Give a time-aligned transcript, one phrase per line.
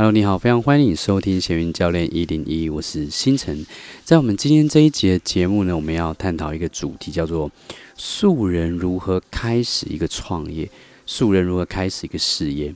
[0.00, 3.66] Hello，你好，非常欢迎你收听闲云教练一零一，我是星辰。
[4.02, 7.50] 在我们今天这一节节目呢，我们要探讨一个主题，叫做
[7.98, 10.70] 素人如何开始一个创业，
[11.04, 12.74] 素人如何开始一个事业。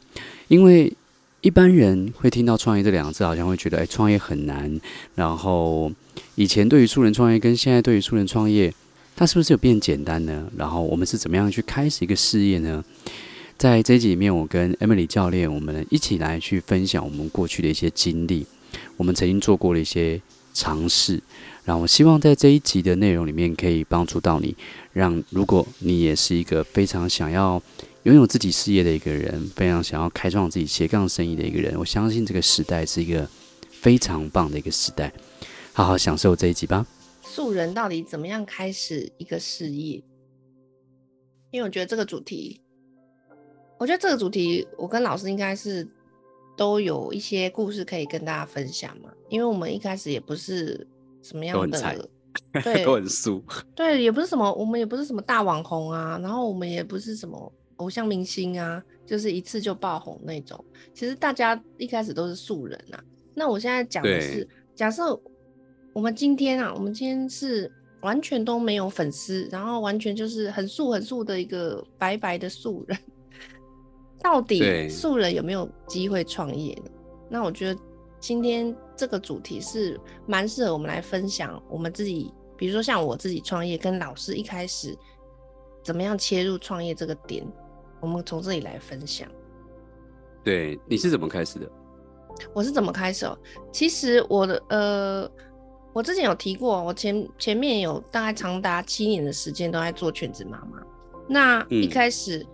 [0.49, 0.93] 因为
[1.41, 4.79] 一般人会听到创业这两个字，好像会觉得，哎，创业很难。
[5.15, 5.91] 然后
[6.35, 8.71] 以前对于素人创业跟现在对于素人创业，
[9.17, 10.47] 它是不是有变简单呢？
[10.59, 12.85] 然后我们是怎么样去开始一个事业呢？
[13.57, 18.47] 在这一集里面，我跟 Emily 教练，我们一起来去分享我们过去的一些经历，
[18.97, 20.21] 我们曾经做过的一些
[20.53, 21.23] 尝试。
[21.65, 24.55] 然后，我希望在这一集的内容里面可以帮助到你，
[24.93, 27.63] 让如果你也是一个非常想要
[28.03, 33.27] 拥有自己事业的一个人，非常想要开创自己斜杠生意的一个人，我相信这个时代是一个
[33.71, 35.11] 非常棒的一个时代。
[35.73, 36.87] 好好享受这一集吧。
[37.23, 40.03] 素人到底怎么样开始一个事业？
[41.51, 42.61] 因为我觉得这个主题。
[43.79, 45.87] 我觉得这个主题，我跟老师应该是
[46.57, 49.11] 都有一些故事可以跟大家分享嘛。
[49.29, 50.87] 因为我们一开始也不是
[51.23, 52.09] 什么样的，
[52.63, 53.43] 对，都很素，
[53.75, 60.65] 对，也不是什么，我们也不是什么大网红啊，然后我们也不是什么偶像明星啊，就是一次就爆红那种。
[60.93, 63.03] 其实大家一开始都是素人啊。
[63.35, 65.19] 那我现在讲的是，假设
[65.93, 67.71] 我们今天啊，我们今天是
[68.03, 72.97] 完全都没有粉丝，然后完全就是很素很素的一个白白的素人。
[74.25, 76.91] 到底素人有没有机会创业呢？
[77.29, 77.81] 那我觉得
[78.19, 84.97] 今天这个主题是蛮适合我们来分享我们自己，比如说像我自己创业，跟老师一开始
[85.83, 87.47] 怎么样切入创业这个点，
[88.01, 89.29] 我们从这里来分享。
[90.43, 91.71] 对，你是怎么开始的？
[92.55, 93.39] 我是怎么开始哦？
[93.71, 95.31] 其实我的呃，
[95.93, 100.83] 我之前有提过，我前前面有大概长达七年的时间都在做全职妈妈。
[101.29, 102.47] 那一开始。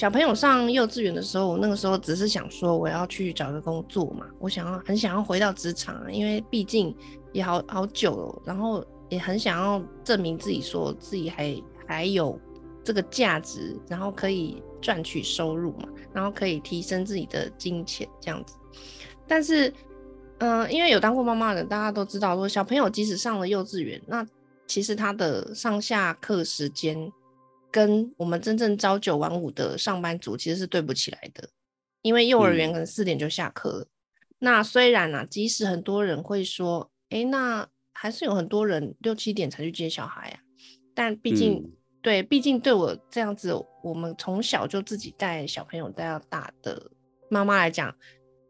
[0.00, 6.96] 小朋友上幼稚园的时候，我那个时候只是想说我要去找个工作嘛，我想要很想要回到职场啊，因为毕竟
[7.34, 11.54] 也好好久了，然后也很想要证明自己，说自己还
[11.86, 12.40] 还有
[12.82, 18.54] 这个价值，然后可以赚取收入嘛，然后可以提升自己的金钱这样子。
[19.28, 19.70] 但是，
[20.38, 24.26] 嗯、因为有当过妈妈的，大家都知道说，小朋友即使上了幼稚园，那
[24.66, 27.12] 其实他的上下课时间。
[27.70, 31.48] 跟我们真正朝九晚五的上班族其实是对不起来的，
[32.02, 33.82] 因为幼儿园可能四点就下课了。
[33.82, 33.88] 嗯、
[34.40, 40.40] 那虽然啊，即使很多人会说，哎、欸，那还是有很多人六七点才去接小孩啊。
[40.94, 41.72] 但毕竟，嗯、
[42.02, 46.90] 对，毕竟对我这样子，我们从小就自己带小朋友带到大的
[47.28, 47.94] 妈妈来讲，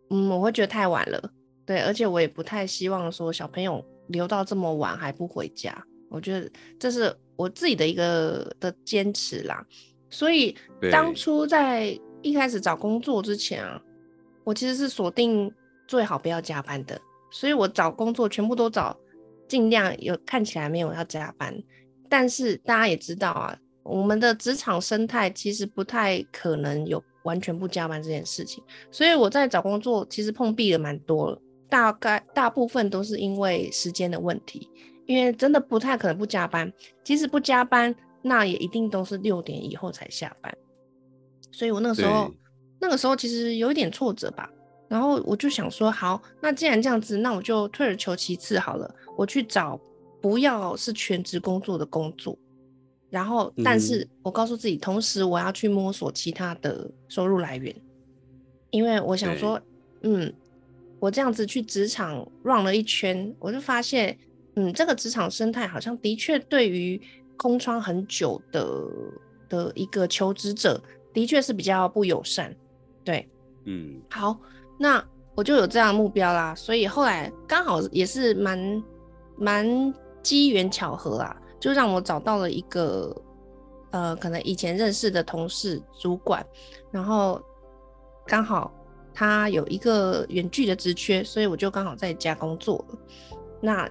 [0.09, 1.33] 嗯，我会觉得太晚了。
[1.67, 5.85] 对，而且我也不太希望说小朋友留到这么晚还不回家。
[6.09, 7.15] 我觉得这是。
[7.41, 9.65] 我自己的一个的坚持啦，
[10.11, 10.55] 所以
[10.93, 13.81] 当初在一开始找工作之前啊，
[14.45, 15.51] 我其实是锁定
[15.89, 18.95] 最好不要加班的，所以我找工作全部都找
[19.49, 21.57] 尽量有看起来没有要加班，
[22.11, 31.41] 但是大家也知道啊，我们的职场生态其实不太可能有完全不加班这件事情，所以我在找工作其实碰壁了蛮多了，
[31.71, 34.69] 大概大部分都是因为时间的问题。
[35.11, 36.73] 因为真的不太可能不加班，
[37.03, 40.57] 即使不加班，那也一定都是六点以后才下班。
[41.51, 42.33] 所以我那个时候，
[42.79, 44.49] 那个时候其实有一点挫折吧。
[44.89, 49.81] 然后我就想说，好，那既然这样子，那我就退而求其次好了，我去找
[50.21, 52.39] 不要是全职工作的工作。
[53.09, 57.75] 然后，但是我告诉自己，同时我要去摸索其他的收入来源，
[58.71, 59.61] 因为我想说，
[60.03, 60.33] 嗯，
[61.01, 64.17] 我这样子去职场 run 了一圈，我就发现。
[64.57, 67.01] 嗯，这个职场生态好像的确对于
[67.37, 68.85] 空窗很久的
[69.49, 70.81] 的一个求职者，
[71.13, 72.55] 的确是比较不友善。
[73.05, 73.29] 对，
[73.65, 74.37] 嗯，好，
[74.79, 75.03] 那
[75.35, 76.55] 我就有这样的目标啦。
[76.55, 78.85] 所以后来刚好也是蛮
[79.37, 83.15] 蛮机缘巧合啊，就让我找到了一个
[83.93, 86.45] 呃，可能以前认识的同事主管，
[86.91, 87.41] 然后
[88.27, 88.73] 刚好
[89.15, 92.99] 他有一个远距的职缺，所以我就刚好在家工作了。
[93.63, 93.89] 那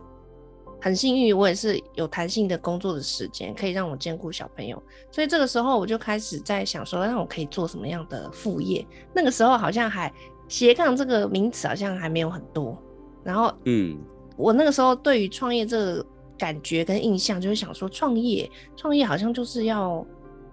[0.82, 4.82] 很幸运，我也是有弹性的工作的时间，可以让我兼顾小朋友。
[5.12, 8.86] 所以这个时候我就开始在想说，那我可以做什么样的副业？
[9.14, 10.12] 那个时候好像还
[10.48, 12.82] 斜杠这个名词好像还没有很多。
[13.24, 13.98] 然后，嗯，
[14.38, 16.06] 我那个时候对于创业这个
[16.38, 20.06] 感觉跟印象，就是想说，创业，创业好像就是要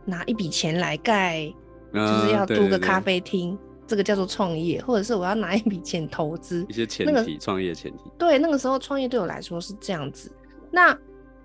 [0.04, 1.46] 拿一笔钱来盖，
[1.94, 3.56] 就是要租个咖啡厅。
[3.86, 8.04] 这个叫做创业，或者是我要拿一笔钱投资，一些前提，创业前提。
[8.18, 10.30] 对，那个时候创业对我来说是这样子。
[10.70, 10.92] 那，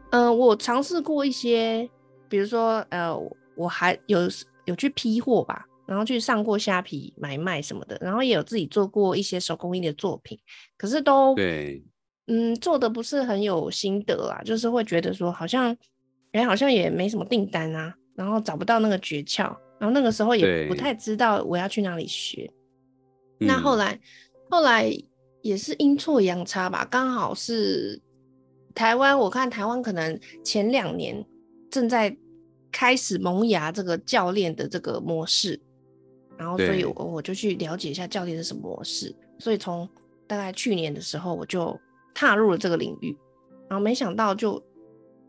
[0.10, 1.90] 嗯、呃，我尝试过一些，
[2.28, 3.16] 比如说，呃，
[3.56, 4.20] 我还有
[4.66, 10.38] 有去批货吧，然后去上过虾皮买卖什么的，然后也有自己做过一些手工艺的作品，
[10.78, 11.84] 可是都对，
[12.28, 15.76] 嗯，做的不是很有心得啊，就是会觉得说好像，
[16.32, 22.48] 哎，好像也没什么订单啊，然后找不到那个诀窍，然后那个时候也不太知道我要去哪里学。
[23.40, 24.00] 那后来，
[24.48, 24.96] 后来
[25.42, 28.00] 也是阴错阳差吧，刚好是
[28.76, 31.26] 台湾，我看台湾可能前两年
[31.72, 32.16] 正在
[32.72, 35.60] 开始萌芽这个教练的这个模式。
[36.38, 39.12] 然后，所以我我就去了解一下教练是什么模式。
[39.40, 39.90] 所以从
[40.28, 41.76] 大概去年的时候，我就
[42.14, 43.18] 踏入了这个领域。
[43.68, 44.64] 然后没想到就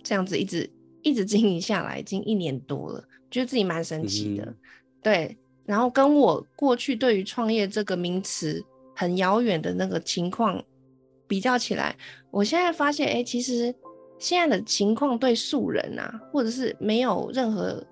[0.02, 0.70] 这样子一直
[1.00, 3.02] 一直经营下来，已经一年多了，
[3.32, 4.44] 觉得自己蛮神奇的。
[4.44, 4.56] 嗯、
[5.02, 8.64] 对，然后跟我过去对于创业这个名词
[8.94, 10.62] 很遥远的那个情况
[11.26, 11.96] 比较起来，
[12.30, 13.74] 我现在发现，哎，其实
[14.20, 17.84] 现在的情况对素人啊，或者是没有任何。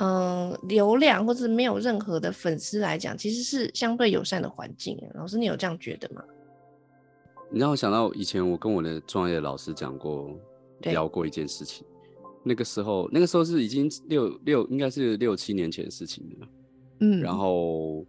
[0.00, 4.96] 嗯，流量或者没有任何的粉丝来讲，其实是相对友善的环境。
[5.14, 6.22] 老师，你有这样觉得吗？
[7.50, 10.30] 你让我想到以前我跟我的创业老师讲过，
[10.82, 11.84] 聊过一件事情。
[12.42, 16.48] 那个时候，那个时候是已经六六，应该是六七年前的事情了。
[17.00, 18.04] 嗯，然后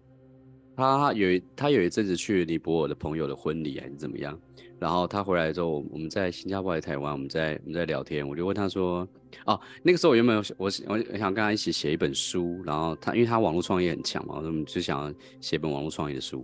[0.76, 4.40] 他有一他有一阵子去尼泊尔的朋友的婚礼还是怎么样，
[4.80, 9.08] 然后他回来之后，我们在新加坡还是台湾，我们在我们在聊天，我就问他说。
[9.46, 16.44] 哦，那个时候我原本我我我想跟他一起写一本书，然后他因为他网络创业很强嘛，我们就想写本网络创业的书，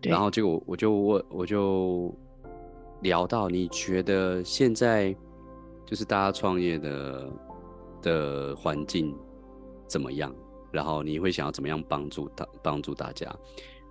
[0.00, 2.14] 然后结果我就问我就
[3.02, 5.14] 聊到你觉得现在
[5.90, 7.32] 就是大家创业的
[8.00, 9.12] 的环境
[9.88, 10.32] 怎么样？
[10.70, 13.26] 然后你会想要怎么样帮助他帮助大家？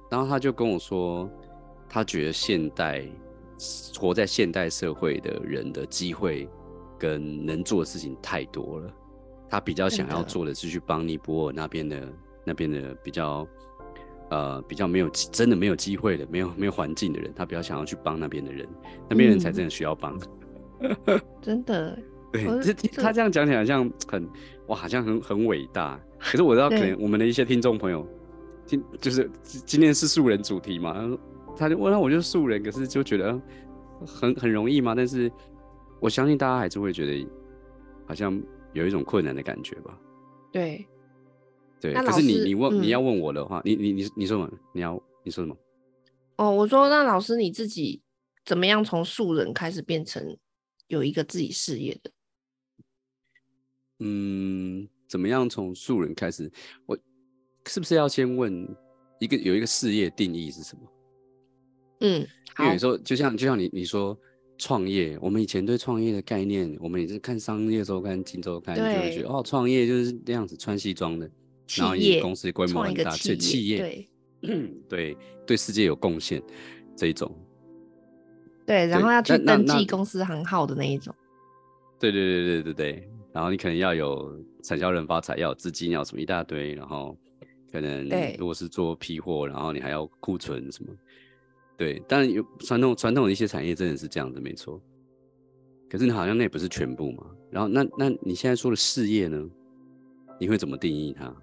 [0.10, 1.30] 然后他就跟我说，
[1.90, 3.06] 他觉得现代
[4.00, 6.48] 活在现代社会的人的机会。
[7.01, 8.94] 跟能做的事情太多了，
[9.50, 12.13] 他比较想要做的是去帮尼泊尔那边的
[12.44, 13.48] 那边的比较
[14.30, 18.68] 呃比较没有真的没有机会的没有没有环境的人，他比较想要去帮那边的人，
[19.10, 20.13] 那边人才真的需要帮。
[20.18, 20.22] 嗯、
[21.42, 21.98] 真的，
[22.31, 24.28] 对，这他这样讲起来像很
[24.68, 26.00] 哇，好像很很伟大。
[26.20, 28.08] 可是我知道，可能我们的一些听众朋友
[28.66, 31.18] 今就是今天是素人主题嘛，
[31.58, 33.40] 他就问那我就是素人，可是就觉得
[34.06, 35.31] 很很容易嘛，但是。
[36.02, 37.28] 我相信大家还是会觉得，
[38.08, 38.42] 好像
[38.72, 40.00] 有一种困难的感觉吧。
[40.50, 40.88] 对，
[41.81, 41.94] 对。
[41.94, 44.50] 可是你你问、嗯、你要问我的话，你你你你说什么？
[44.74, 45.54] 你要你说什么？
[46.38, 48.02] 哦，我说那老师你自己
[48.46, 50.24] 怎么样从素人开始变成
[50.90, 52.12] 有一个自己事业的？
[54.00, 56.52] 嗯，怎么样从素人开始？
[56.86, 57.00] 我
[57.66, 58.68] 是不是要先问
[59.20, 60.82] 一个有一个事业定义是什么？
[62.02, 62.28] 嗯，
[62.60, 64.20] 因为有时候就像就像你你说。
[64.62, 71.32] 创业，我们以前对创业的概念，我们也是看商业周刊、金周刊，就会觉得哦，创业就是那样子穿西装的，
[71.78, 74.10] 然后你公司规模很大，企企业，对，
[74.90, 76.44] 对，对世界有贡献
[76.94, 77.34] 这一种，
[78.69, 81.12] 对，然后要去登记公司行号的那一种，
[82.00, 84.31] 对对对对对对，然后你可能要有
[84.62, 87.18] 产销人发财，要有资金，要什么一大堆，然后
[87.71, 88.07] 可能
[88.38, 90.94] 如果是做批货，然后你还要库存什么。
[91.75, 94.80] 对，当然有传统传统的一些产业真的是这样子，没错。
[95.89, 97.25] 可是你好像那也不是全部嘛。
[97.50, 99.50] 然后那那你现在说的事业呢？
[100.39, 101.36] 你会怎么定义它？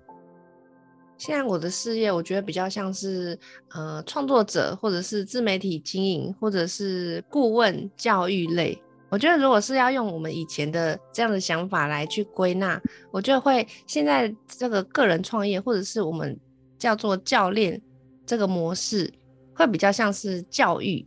[1.18, 8.80] 现在我的事业，我觉得比较像是呃创作者，或者是自媒体经营，或者是顾问教育类。
[9.08, 16.38] 我觉得如果是要用我们以前的这样的想法来去归纳，我觉得会现在这个个人创业，或者是我们
[16.78, 17.80] 叫做教练
[18.26, 19.12] 这个模式。
[19.54, 21.02] 会比较像是教育，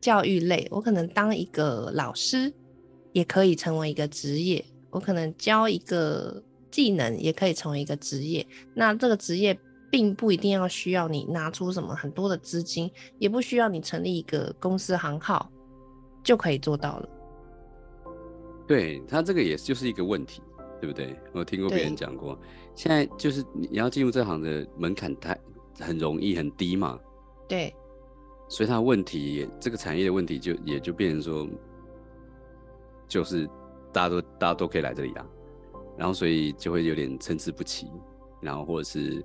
[0.00, 0.64] 教育类。
[0.70, 2.54] 我可能当一个老师，
[3.10, 4.64] 也可以成为一个职业。
[4.90, 6.40] 我可能教一个
[6.74, 8.44] 技能，也可以成为一个职业。
[8.74, 9.56] 那这个职业
[9.92, 12.90] 并不一定要需要你拿出什么很多的资金，
[13.20, 15.48] 也不需要你成立一个公司行号
[16.24, 17.08] 就可以做到了。
[18.66, 20.42] 对，他这个也就是一个问题，
[20.80, 21.16] 对不对？
[21.32, 22.36] 我听过别人讲过，
[22.74, 25.38] 现在就是你要进入这行的门槛太
[25.78, 26.98] 很容易很低嘛。
[27.48, 27.72] 对，
[28.48, 31.46] 所以它的问题也，这个产业的问题就也就变成说，
[33.06, 33.48] 就是
[33.92, 35.24] 大家都大家都可以来这里啊，
[35.96, 37.90] 然后所以就会有点参差不齐，
[38.40, 39.24] 然后或者是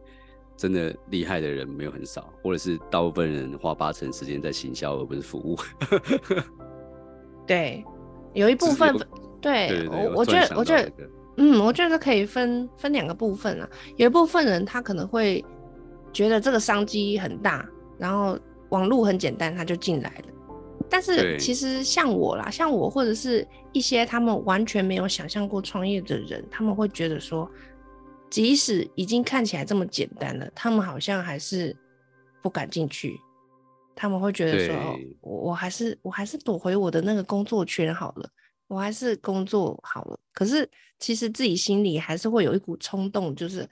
[0.56, 5.58] 真的厉害的人没有很少，或者是大部分人花八成时间在行销而不是服务。
[7.48, 7.84] 对，
[8.34, 8.96] 有一部分，
[9.42, 10.92] 对，我我觉得我觉得，
[11.38, 15.44] 嗯，我觉得可以分分两个部分啊，有一部分人他可能会
[16.14, 17.68] 觉得这个商机很大。
[17.98, 20.34] 然后网络很简单，他就进来了。
[20.90, 27.50] 但是其实像我啦，像我或者是一些他们完全没有想象过创业的人，他们会觉得说，
[28.30, 31.76] 即使已经看起来这么简单了，他们好像还是
[32.42, 33.20] 不敢进去。
[33.96, 38.30] 他们会觉得说：“哦，我我还是我还是躲回我的那个工作圈好了，
[38.68, 40.66] 我还是工作好了。”可是
[41.00, 43.68] 其实自己心里还是会有一股冲动，就是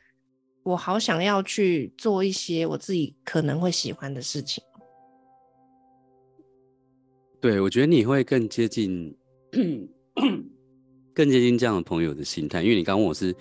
[0.63, 4.61] 我好想要去做一些我自己可能会喜欢的事情。
[7.39, 9.15] 对，我觉得你会更接近，
[11.13, 13.33] 更接近这样的朋友的心态，因为你刚问我是，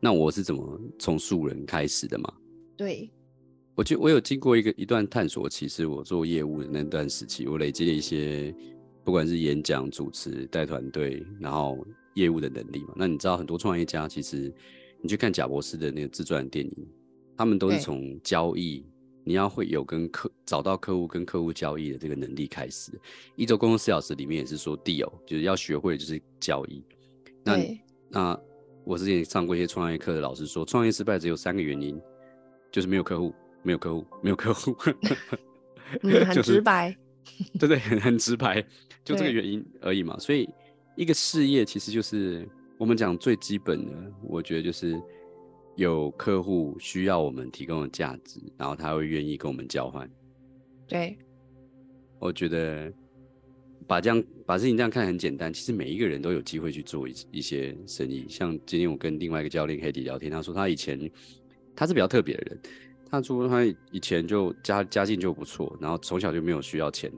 [0.00, 2.32] 那我是怎么从素人开始的嘛？
[2.76, 3.10] 对，
[3.74, 8.54] 我觉得我有经过一个一段探索，其实我做业务的那段时期，我累积了一些，
[9.04, 12.94] 不管是演讲、主持、带团队，然后业务的能力嘛。
[12.96, 14.50] 那你知道很多创业家，其实
[15.02, 16.72] 你去看贾博士的那个自传电影，
[17.36, 18.82] 他们都是从交易。
[19.24, 22.92] 你要会有跟客找到客户跟客户交易的这个能力开始，
[23.36, 26.84] 一周工作四小时里面也是说 deal，就是要学会就是交易。
[27.44, 27.56] 那
[28.08, 28.40] 那
[28.84, 32.00] 我之前上过一些创业课的老师说，创业失败只有三个原因，
[32.70, 34.76] 就是没有客户，没有客户，没有客户。
[36.02, 36.96] 嗯，很直白。
[37.60, 38.60] 对对，很很直白，
[39.04, 40.18] 就这个原因而已嘛。
[40.18, 40.48] 所以
[40.96, 45.00] 一个事业其实就是我们讲最基本的，我觉得就是。
[45.76, 50.08] 有客户需要我们提供的价值，然后他会愿意跟我们交换。
[50.86, 51.16] 对，
[52.18, 52.92] 我觉得
[53.86, 58.26] 把这样把事情这样看很简单，其实每一个人都有机会去做一一些生意。
[58.28, 61.10] 像今天我跟另外一个教练 Hedy 聊天，他说他以前
[61.74, 62.60] 他是比较特别的人，
[63.10, 67.10] 他说他以前就家家境就不错，然后从小就没有需要钱。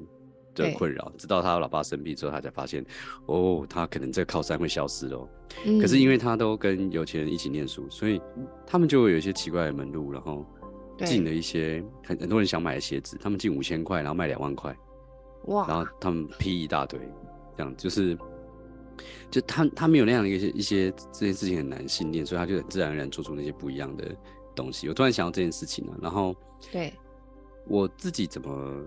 [0.63, 2.85] 的困扰，直到他老爸生病之后，他才发现，
[3.27, 5.29] 哦，他可能这个靠山会消失喽。
[5.65, 5.79] 嗯。
[5.81, 8.21] 可是因为他都跟有钱人一起念书，所以
[8.67, 10.47] 他们就会有一些奇怪的门路，然后
[10.99, 14.77] 进了一些很很多人想买的鞋子，他们进五千块，然后卖两万块，
[15.47, 15.67] 哇！
[15.67, 17.01] 然后他们批一大堆，
[17.57, 18.17] 这样就是，
[19.31, 24.17] 就他他没有那样的一些一些这件事情很难信念，所以他就很自然而然做出那些不一样的
[24.55, 24.89] 东西。
[24.89, 26.35] 我突然想到这件事情了，然后
[26.71, 26.93] 对
[27.67, 28.85] 我自己怎么。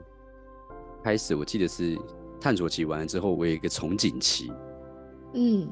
[1.03, 1.97] 开始我记得是
[2.39, 4.51] 探索期完了之后，我有一个憧憬期，
[5.33, 5.67] 嗯，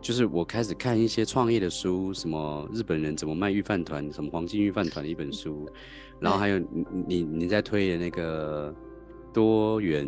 [0.00, 5.68] 就是我开始看一些创业的书，什么日本人怎么卖御饭团，什么黄金御饭团的一本书，
[6.20, 8.74] 然后还有你你你在推的那个
[9.32, 10.06] 多元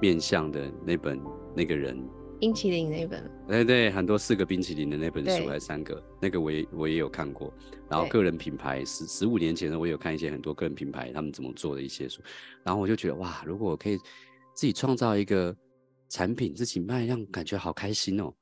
[0.00, 1.20] 面向的那本
[1.54, 1.96] 那个人。
[2.40, 7.52] 冰淇淋那本，对对，很多四个冰淇淋的那本书还是三个，那个我也我也有看过。
[7.88, 12.20] 然后个人品牌十十五年前呢，我有看一些很多个人品牌他们怎么做的一些书。
[12.62, 13.96] 然后我就觉得哇，如果我可以
[14.54, 15.56] 自己创造一个
[16.08, 18.32] 产品自己卖，让感觉好开心哦。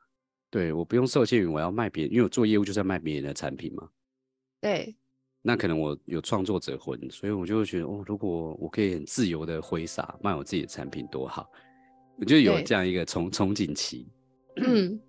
[0.50, 3.88] 对，我不用受限于我要卖别人，因为我做业务就是要卖别人的产品嘛。
[4.60, 4.94] 对。
[5.44, 11.50] 那可能我有创作者魂，所以我就会觉得哦，如果我可以很自由的挥洒卖我自己的产品，多好。
[12.16, 14.06] 我就有这样一个憧憧憬期，
[14.56, 15.00] 嗯，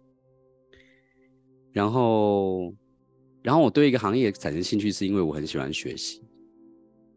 [1.72, 2.74] 然后，
[3.44, 6.24] 然后我对一个行业产生兴趣，是因为我很喜欢学习，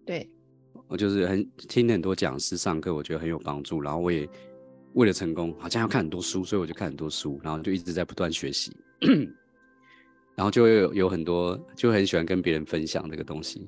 [0.05, 0.29] 对，
[0.89, 4.29] 我就是很听很多讲师上课，我觉得很有帮助，然后我也
[4.95, 8.77] 为了成功，好像要看很多书，所以我就看很多书，然后就一直在不断学习，
[10.35, 13.67] 然后就会有有很多，就很喜欢跟别人分享这个东西。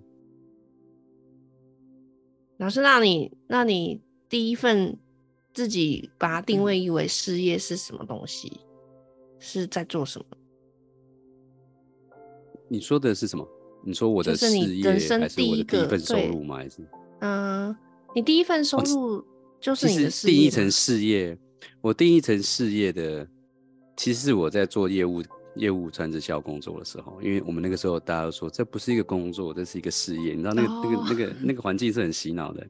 [2.59, 4.99] 老师，那你那你第一份。
[5.53, 8.53] 自己把它定位为事业是什么东西？
[8.55, 8.61] 嗯、
[9.39, 10.27] 是在做什么？
[12.69, 13.49] 你说的是什么？
[13.85, 16.57] 你说我的事业，还是你人生第一个份收入吗？
[16.57, 16.83] 还是？
[17.21, 17.77] 嗯、呃，
[18.15, 19.25] 你第一份收入
[19.61, 20.35] 就是你的事业。
[20.35, 21.39] 定义成事业，
[21.81, 23.27] 我定义成事业的，
[23.97, 25.23] 其实是我在做业务、
[25.57, 30.35] 业务传直销工作的时候，因为我们那个时候大家都说这不是一个工作，这是一个事业。
[30.35, 32.67] 你知道那个、哦、那个、那个、那个环境是很洗脑的。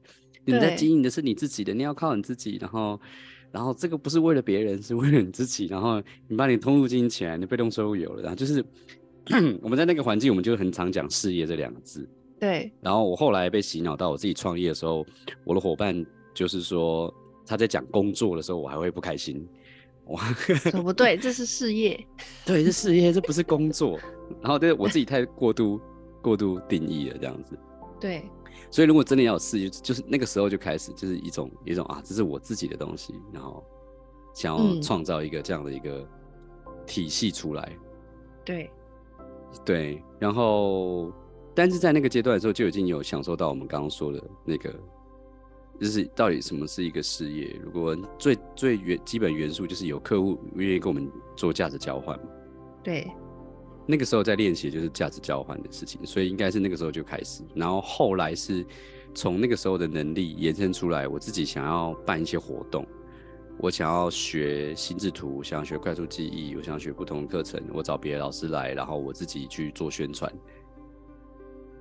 [0.51, 2.99] 你在经营的是你自己的，你要靠你自己，然后，
[3.51, 5.65] 然后这个不是为了别人，是为了你自己。
[5.67, 8.63] 然后你把你通路经营起来，你被动收入有了，然后就是
[9.61, 12.07] 我们在那个环境，我们就很常讲事业这两个字。
[12.39, 12.71] 对。
[12.81, 15.05] 然后我后来被洗脑到我自己创业的时候，
[15.43, 17.13] 我的伙伴就是说
[17.45, 19.45] 他在讲工作的时候，我还会不开心。
[20.05, 20.23] 哇，
[20.81, 21.99] 不对，这是事业。
[22.45, 23.99] 对，是事业，这不是工作。
[24.41, 25.79] 然后对我自己太过度
[26.21, 27.57] 过度定义了，这样子。
[27.99, 28.23] 对。
[28.71, 33.63] 所以，如果真的要有事业，就是那个时候就开始，就是一种一种啊，这是我自己的东西，然后
[34.33, 36.07] 想要创造一个这样的一个
[36.85, 37.71] 体系出来。
[37.71, 37.79] 嗯、
[38.45, 38.71] 对，
[39.65, 41.11] 对，然后，
[41.55, 44.73] 但是在那个阶段的时候，就已经有享受到我们刚刚说的那个，
[45.79, 47.59] 就是到底什么是一个事业？
[47.63, 52.19] 如果最最原基本元素就是有客户愿意跟我们做价值交换。
[52.83, 53.09] 对。
[53.91, 58.63] 那个时候在练习就是价值交换的事情，所以应该是那个时候就开始，然后后来是
[59.15, 62.85] 从那个时候的能力延伸出来，我自己想要办一些活动，
[63.57, 70.31] 我想要学心智图，想要学快速记忆，我想要学不同的课程，我找别的老师来，然后我自己去做宣传。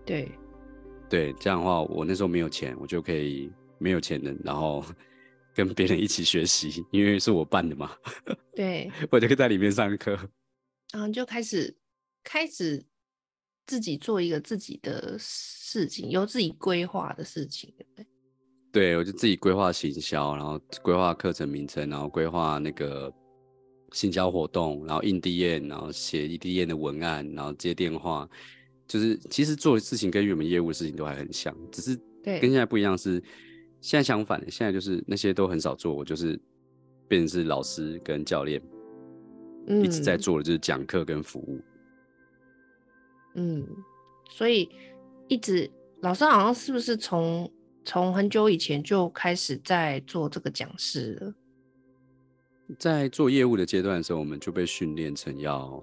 [0.07, 0.33] 对，
[1.11, 4.83] 对，这样的话，我那时候没有钱，我就可以没有钱的，然后
[5.55, 7.91] 跟别人一起学习，因为是我办的嘛。
[8.57, 10.19] 对， 我就可以在里面上课。
[10.91, 11.77] 然后就开始
[12.25, 12.85] 开始
[13.67, 18.07] 自己做一个自己的事情，由自己规划的事情，对不对？
[18.71, 23.13] 对，我就自己规划行销，然后规划课程名称，然后规划那个
[23.93, 28.29] 行销活动，然后印 DM，然后写 DM 的文案，然后接电话。
[28.87, 31.95] 就是其实做的事情跟原本业务的事情都还很像，只是
[32.25, 33.23] 跟现在不一样是，
[33.83, 36.41] 现在相反的，现在就是那些都很少做，我就是
[37.07, 38.63] 变成是老师跟教练，
[39.67, 41.61] 嗯，一直在做的就是讲课跟服务。
[43.35, 43.67] 嗯，
[44.31, 44.69] 所以
[45.29, 45.71] 一直
[46.01, 47.51] 老师好像是不是从
[47.85, 51.35] 从很久以前就开始在做这个讲师了？
[52.79, 55.83] 在做业务的阶段的时候，我们就被训练成要。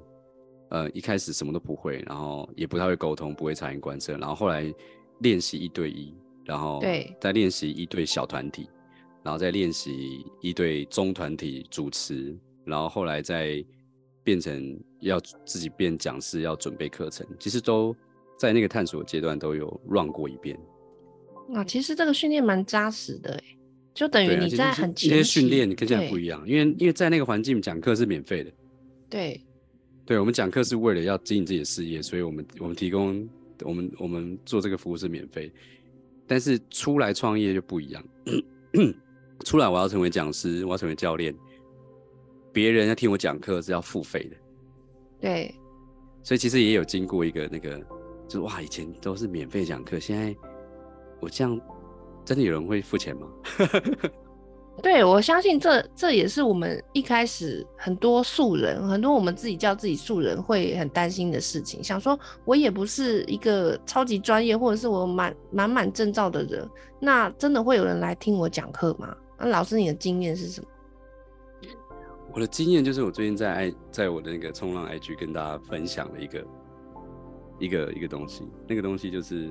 [0.70, 4.74] 呃，一开始什么都不会，然后也不太会沟通，不会察言观色，然后后来
[5.20, 8.68] 练习一对一，然后对再练习一对小团体，
[9.24, 12.36] 然后再练习一对中团体主持，
[12.66, 13.64] 然后后来再
[14.26, 17.96] 变成要自己变讲师，要准备课程，其实都
[18.38, 20.60] 在那个探索阶段都有 run 过一遍。
[21.48, 23.42] 那其实这个训练蛮扎实的，
[23.94, 28.52] 就等于你在很这些训练跟现在不一样，因为因为在那个环境讲课是免费的，
[29.10, 29.40] 对。
[30.08, 33.28] 对，我们讲课是为了要经营自己的事业，所以我们我们提供
[33.64, 35.52] 我们我们做这个服务是免费，
[36.28, 38.04] 但是出来创业就不一样。
[39.44, 41.36] 出来我要成为讲师，我要成为教练，
[42.56, 44.38] 别人要听我讲课是要付费的。
[45.20, 45.54] 对，
[46.24, 47.78] 所以其实也有经过一个那个，
[48.30, 50.34] 就是哇，以前都是免费讲课，现在
[51.20, 51.60] 我这样
[52.24, 53.28] 真的有人会付钱吗？
[54.82, 61.84] 对，我相信这这也是我们一开始很多素人，很多我们自己叫自己素人会很担心的事情。
[61.84, 66.66] 想说，我也不是一个超级专业，或者是我满满满证照的人，
[67.02, 69.14] 那真的会有人来听我讲课吗？
[69.38, 70.68] 那老师，你的经验是什么？
[72.36, 76.48] 我的经验就是，我最近在爱在我的那个冲浪 IG 跟大家分享了一个
[77.60, 79.50] 一个一个东西，那个东西就是，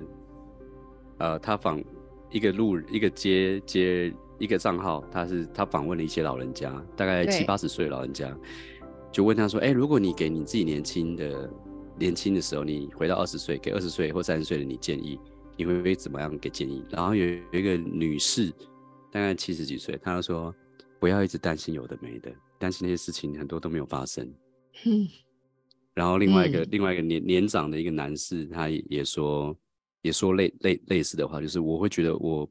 [1.19, 1.83] 呃，他访
[2.31, 4.15] 一个路一个街街。
[4.41, 8.37] 一个账号，他是他访问了一些老人家，大概七八十岁老人家，
[9.13, 11.49] 就问他说：“哎、欸，如果你给你自己年轻的
[11.97, 15.21] 年轻的时候，你回到二十岁，给二十岁或三十岁的你建议，
[15.57, 18.51] 你会不会怎么样给建议？”然后有有一个女士，
[19.13, 20.53] 大概七十几岁，她就说
[20.99, 24.27] ：“不要一直担心有的没的，担心那些事情很多都没有发生。”
[24.87, 25.09] 嗯。
[25.95, 29.57] 然后另外一个、嗯、另外一个年年长的一个男士，他也说
[30.03, 32.49] 也说类类类似的话，就是我会觉得我。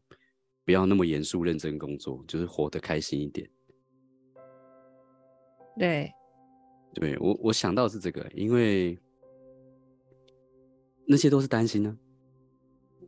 [0.65, 3.45] 不要那么严肃认真工作，就是活得开心一点。
[5.77, 6.09] 对，
[6.93, 8.97] 对我我想到是这个，因为
[11.05, 11.99] 那些都是担心呢、啊。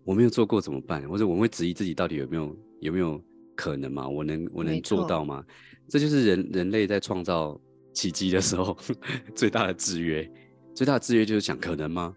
[0.03, 1.07] 我没有做过怎么办？
[1.07, 3.23] 或者我会质疑自己到底有没有有没有
[3.55, 4.07] 可能吗？
[4.07, 5.43] 我能我能做到吗？
[5.87, 7.59] 这就是人人类在创造
[7.93, 8.77] 奇迹的时候
[9.35, 10.29] 最大的制约。
[10.73, 12.15] 最大的制约就是想可能吗？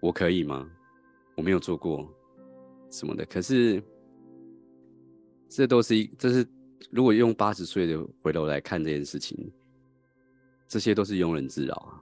[0.00, 0.70] 我可以吗？
[1.36, 2.08] 我没有做过
[2.90, 3.82] 什么的，可是。
[5.54, 6.46] 这都是一，这是
[6.90, 9.36] 如果用八十岁的回头来看这件事情，
[10.66, 12.00] 这些都是庸人自扰啊。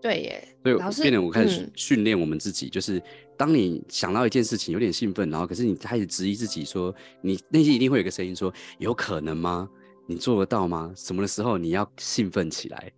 [0.00, 3.00] 对耶，所以变得我开始训练我们自己，嗯、就是
[3.42, 9.68] 当你想到一件事情有点兴奋，然后可是你开始质疑自己说，你内心一定会有个声音说，有可能吗？
[10.06, 10.92] 你做得到吗？
[10.94, 12.92] 什么的时候你要兴奋起来？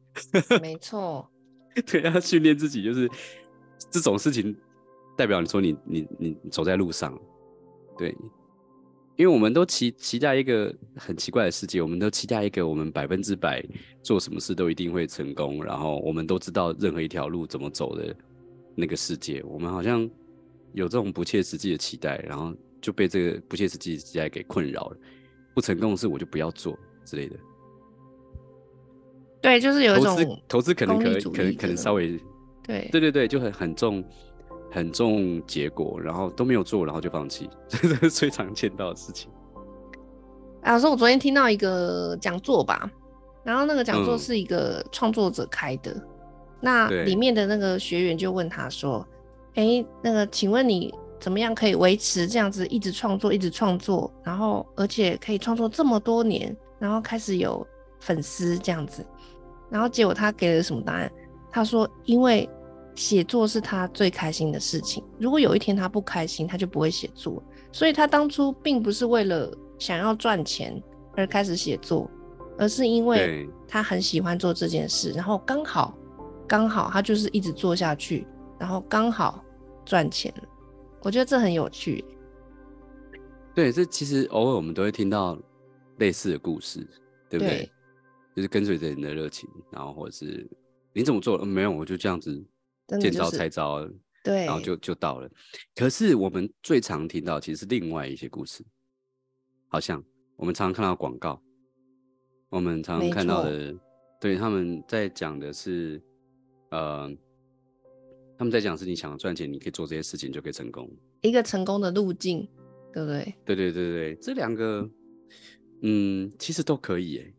[0.60, 1.26] 没错，
[1.90, 3.10] 对，要训练自己，就是
[3.90, 4.54] 这种事情
[5.16, 7.18] 代表你说你你你走在路上，
[7.96, 8.14] 对。
[9.16, 13.64] 因为我们都期期待一个很奇怪的世界，我们都期待一个我们百分之百
[14.02, 18.14] 做什么事都一定会成功，然后我们都知道任何一条路怎么走的
[18.74, 19.42] 那个世界。
[19.44, 20.10] 我们好像
[20.74, 24.96] 有这种不切实际的期待，然后就被这个不切实际的期待给困扰了。
[25.54, 27.36] 不成功的事我就不要做之类的。
[29.40, 32.20] 对，就是有一种投资，投资可能可能可能可能稍微
[32.62, 34.04] 对对对对，就很很重。
[34.70, 39.30] 很重结果，然后都没有做，然后就放弃， 这是最常见到的事情。
[40.64, 42.90] 老师，我昨天听到一个讲座吧，
[43.44, 46.02] 然后那个讲座是一个创作者开的，嗯、
[46.60, 49.06] 那里面的那个学员就问他说
[49.54, 57.66] ：“哎、欸，那个，请问你怎么样可以维持这样子一直创作，一直创作，然后而且可以创作这么多年，然后开始有
[58.00, 59.04] 粉丝这样子？”
[59.70, 61.10] 然后结果他给了什么答案？
[61.50, 62.48] 他说：“因为。”
[62.96, 65.02] 写作是他最开心的事情。
[65.18, 67.42] 如果有一天他不开心，他就不会写作。
[67.72, 70.80] 所以他当初并不是为了想要赚钱
[71.16, 72.08] 而开始写作，
[72.56, 75.92] 而是因为他很喜欢做这件事，然后刚好
[76.46, 78.24] 刚好他就是一直做下去，
[78.60, 79.43] 然后刚好
[79.84, 80.44] 赚钱了。
[81.02, 82.04] 我觉得这很有趣。
[83.54, 85.38] 对，这其实偶尔我们都会听到
[85.98, 86.80] 类似的故事，
[87.28, 87.58] 对不对？
[87.58, 87.70] 对，
[88.36, 90.48] 就是跟随着你的热情，然后或者是
[90.92, 91.38] 你怎么做？
[91.38, 92.44] 嗯，没有，我就这样子
[93.00, 93.88] 见招拆招。
[94.24, 95.30] 对，然后就就到了。
[95.74, 98.64] 可是我们最常听到其实是另外一些故事，
[99.68, 100.02] 好像
[100.34, 101.38] 我们常常看到广告，
[102.48, 103.74] 我们常常看到的，
[104.18, 106.02] 对，他们在讲的是，
[106.70, 107.14] 呃，
[108.36, 110.90] 他们在讲是你想赚钱，你可以做这些事情就可以成功，
[111.22, 112.48] 一个成功的路径，
[112.92, 113.34] 对不对？
[113.44, 114.88] 对对对对，这两个，
[115.82, 117.34] 嗯，其实都可以诶。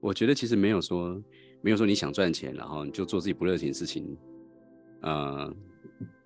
[0.00, 1.22] 我觉得其实没有说
[1.60, 4.16] 没有说你想赚钱，然后你就做自己不热情的事情，
[5.02, 5.54] 呃。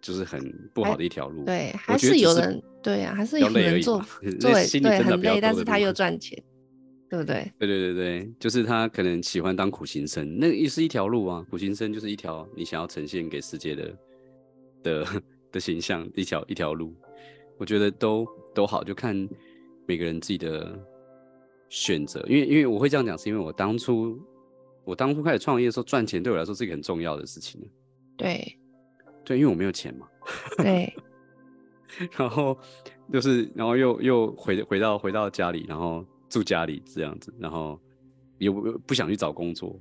[0.00, 0.40] 就是很
[0.72, 6.40] 不好的一条路，对，还是有人对啊，还是有人做， 对对，很累，但是他又赚钱，
[7.08, 7.52] 对不对？
[7.58, 11.44] 对对对对，就是他可能喜欢当苦行僧，那也是一条路啊。
[11.50, 13.98] 苦行僧就是一条你想要呈现给世界的
[14.82, 15.06] 的
[15.52, 16.94] 的形象，一条一条路，
[17.58, 19.16] 我觉得都都好，就看
[19.86, 20.78] 每个人自己的
[21.68, 22.24] 选择。
[22.28, 24.18] 因为因为我会这样讲，是因为我当初
[24.84, 27.60] 我当初开始创业的时候，赚钱对我来说是一个很重要的事情。
[28.16, 28.58] 对。
[29.24, 30.06] 对，因为我没有钱嘛。
[30.58, 30.94] 对。
[32.16, 32.56] 然后
[33.12, 37.80] 就是，然后又又回回到回到家里，然后住家里这样子，然后
[38.38, 38.52] 又
[38.86, 39.78] 不想去找工作，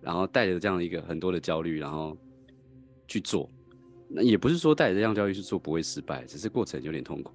[0.00, 2.16] 然后带着这样一个很多的焦虑，然后
[3.06, 3.50] 去做。
[4.08, 7.32] 那也不是说带着这样焦虑去做不会失败，只是过程有点痛苦。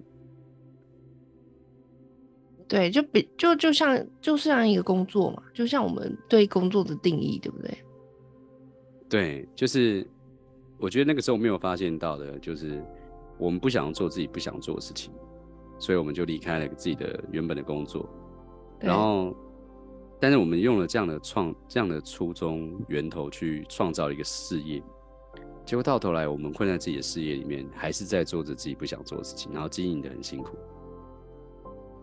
[2.67, 7.77] 对，就比就就像就像一个工作嘛，就像我们对工作的定义，对不对？
[9.09, 10.07] 对，就是。
[10.81, 12.81] 我觉得那个时候没有发现到的，就是
[13.37, 15.11] 我们不想做自己不想做的事情，
[15.77, 18.09] 所以我们就离开了自己的原本的工作。
[18.79, 19.35] 然后，
[20.19, 24.81] 但是我们用了这样的创这样的初衷源头去创造一个事业，
[25.65, 30.57] 结果到头来我们困在自己的事业里面，还是在做着自己不想做的事情，然后经营的很辛苦，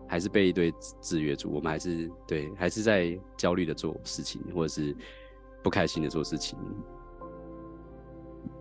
[0.07, 1.51] 还是被一堆制约住。
[1.51, 4.95] 我们还是对，还是在焦虑的做事情，或者是
[5.63, 6.57] 不开心的做事情。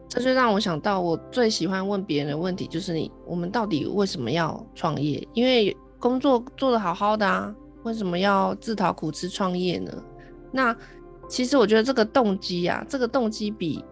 [0.09, 5.27] 这就让我想到，我最喜欢问别人的问题就是你：我们到底为什么要创业？
[5.35, 7.55] 因为工作做得好好的啊，
[7.87, 10.05] 为什么要自讨苦吃创业呢？
[10.51, 10.77] 那
[11.29, 13.85] 其实我觉得这个动机啊，这个动机比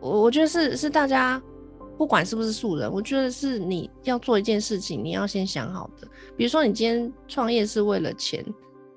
[0.00, 1.40] 我我觉得是是大家
[1.96, 6.08] 不管是不是素人，我觉得是你要做一件事情，你要先想好的。
[6.36, 8.44] 比如说你今天创业是为了钱，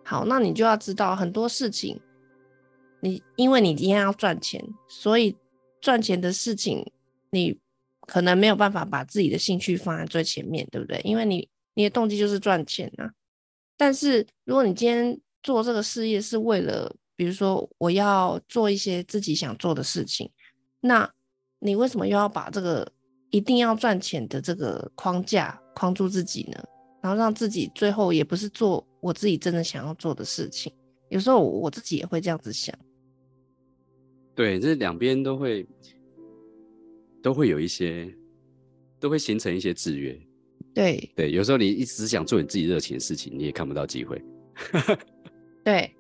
[0.04, 1.99] 好，那你就要知道很多事情，
[2.99, 5.36] 你因为你今天要赚钱，所以。
[5.82, 6.86] 赚钱的事情，
[7.32, 7.58] 你
[8.01, 11.01] 可能没有办法把自己的兴趣放在最前面，对不对？
[11.04, 13.10] 因为你你的动机就是赚钱啊。
[13.82, 20.30] 但是如果你今天做这个事业是为了，比如说我要做一些自己想做的事情，
[20.82, 21.12] 那
[21.58, 22.88] 你为什么又要把这个
[23.32, 26.63] 一定要赚钱的这个框架框住自己呢？
[27.02, 30.72] 然后让自己最后也不是做我自己真的想要做的事情。
[31.10, 32.78] 有时候我自己也会这样子想。
[34.36, 35.67] 对，这两边都会
[37.24, 38.15] 都会有一些，
[39.00, 40.15] 都会形成一些制约。
[40.74, 44.22] 对对，有时候你一直想做你自己热情的事情，你也看不到机会。
[45.64, 45.94] 对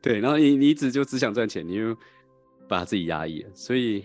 [0.00, 1.96] 对，然后你你一直就只想赚钱，你又
[2.68, 4.04] 把自己压抑了，所以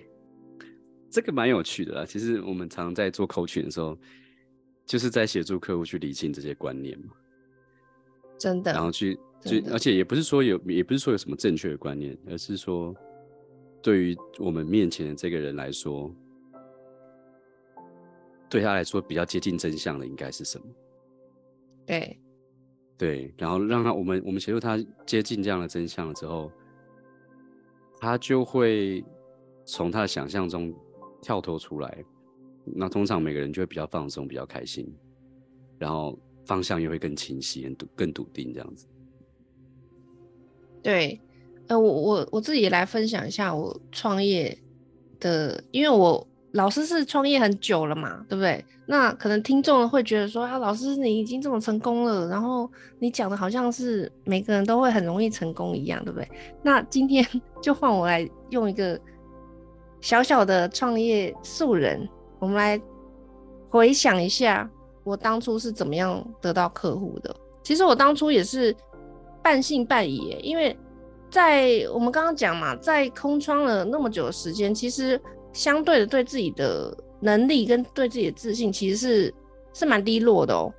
[1.09, 2.05] 这个蛮有趣的啦。
[2.05, 3.97] 其实我们常常在做 coaching 的时候，
[4.85, 7.13] 就是在协助客户去理清这些观念嘛。
[8.37, 8.71] 真的。
[8.73, 12.95] 然后去去，而且也不是说有，也不是说有什么正确的观念，而是说。
[13.83, 16.15] 对于我们面前的这个人来说，
[18.51, 20.65] 对他来说比较接近真相的应该是什么？
[21.85, 22.19] 对，
[22.97, 26.51] 对，然后让他我们我们协助他接近这样的真相了之后，
[27.99, 29.03] 他就会
[29.65, 30.71] 从他的想象中
[31.21, 32.03] 跳脱出来。
[32.65, 34.93] 那通常每个人就会比较放松，比较开心，
[35.79, 38.85] 然后方向也会更清晰、更笃更笃定这样子。
[40.83, 41.19] 对。
[41.67, 44.57] 呃，我我我自己也来分享一下我创业
[45.21, 48.63] 的，因为我老师是创业很久了嘛，对不对？
[48.85, 56.29] 那可能听众会觉得说啊，老师你已经这么成功了，然后你讲的好像是每个人都会很容易成功一样，对不对？
[56.61, 57.25] 那今天
[57.61, 58.99] 就换我来用一个
[60.01, 62.07] 小小的创业素人，
[62.39, 62.81] 我们来
[63.69, 64.69] 回想一下
[65.03, 67.33] 我当初是怎么样得到客户的。
[67.63, 68.75] 其实我当初也是
[69.41, 70.77] 半信半疑，因为。
[71.29, 75.17] 在我们刚刚讲嘛，在空窗了那么久的时间，其实
[75.53, 79.33] 相对的对自己的能力跟对自己的自信，其实是
[79.73, 80.73] 是蛮低落的哦。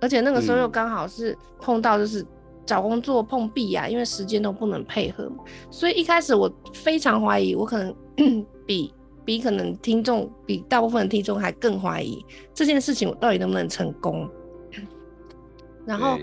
[0.00, 2.24] 而且那个时候又刚好是碰到就是
[2.64, 5.28] 找工作碰壁啊，因为时间都不能配合，
[5.70, 7.94] 所以一开始我非常怀疑，我可能
[8.64, 14.28] 比比可能听众比大部分的听众还更怀疑这件事情我到底能不能成功。
[15.84, 16.18] 然后，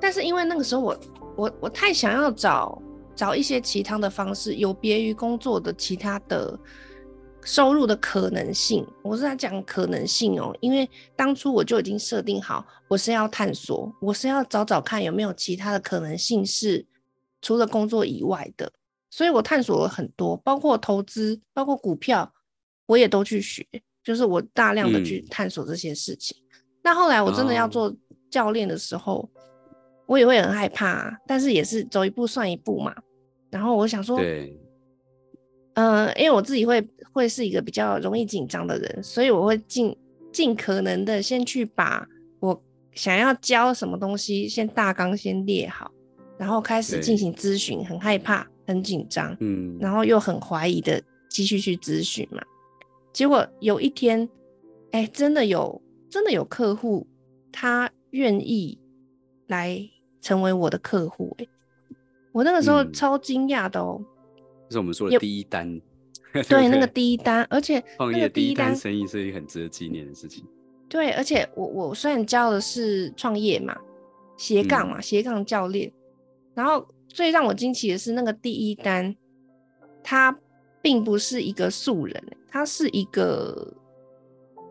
[0.00, 1.00] 但是因为那个时候我
[1.34, 2.80] 我我太想要找
[3.16, 6.56] 找一些其他的方式，有别于工作的其他的。
[7.44, 16.84] 收入的可能性，我是在讲可能性哦，因为当初我就已经设定好，我是要探索，我是要找找看有没有其他的可能性是
[17.40, 18.70] 除了工作以外的，
[19.08, 22.30] 所以我探索了很多，包括投资，包括股票，
[22.86, 23.66] 我也都去学，
[24.04, 26.36] 就是我大量的去探索这些事情。
[26.52, 27.94] 嗯、那后来我真的要做
[28.30, 29.28] 教练的时候，哦、
[30.06, 32.94] 我也会很害怕，但是也是走一步算一步嘛。
[33.50, 34.54] 然后我想说，对。
[35.78, 39.96] 嗯、呃，因为我自己会会是一个比较容易紧张的人，所以我会尽
[40.32, 42.04] 尽可能的先去把
[42.40, 42.60] 我
[42.94, 45.88] 想要教什么东西先大纲先列好，
[46.36, 52.42] 然后开始进行咨询，很害怕，很紧张，嗯，然后又很怀疑的继续去咨询嘛。
[53.12, 54.28] 结果有一天，
[54.90, 57.06] 哎，真的有真的有客户
[57.52, 58.76] 他愿意
[59.46, 59.80] 来
[60.20, 61.46] 成为我的客户，哎，
[62.32, 63.96] 我那个时候超惊讶的哦。
[64.00, 64.06] 嗯
[64.68, 65.80] 这是我们说的第一单，
[66.48, 70.44] 对，那个第一单，而且 创业第一单生意是一个很值得纪念的事情。
[70.88, 73.74] 对，而且我我虽然教的是创业嘛，
[74.36, 75.90] 斜杠嘛，斜杠教练，
[76.54, 79.16] 然后最让我惊奇的是那个第一单，
[80.02, 80.38] 他
[80.82, 83.74] 并不是一个素人，他是一个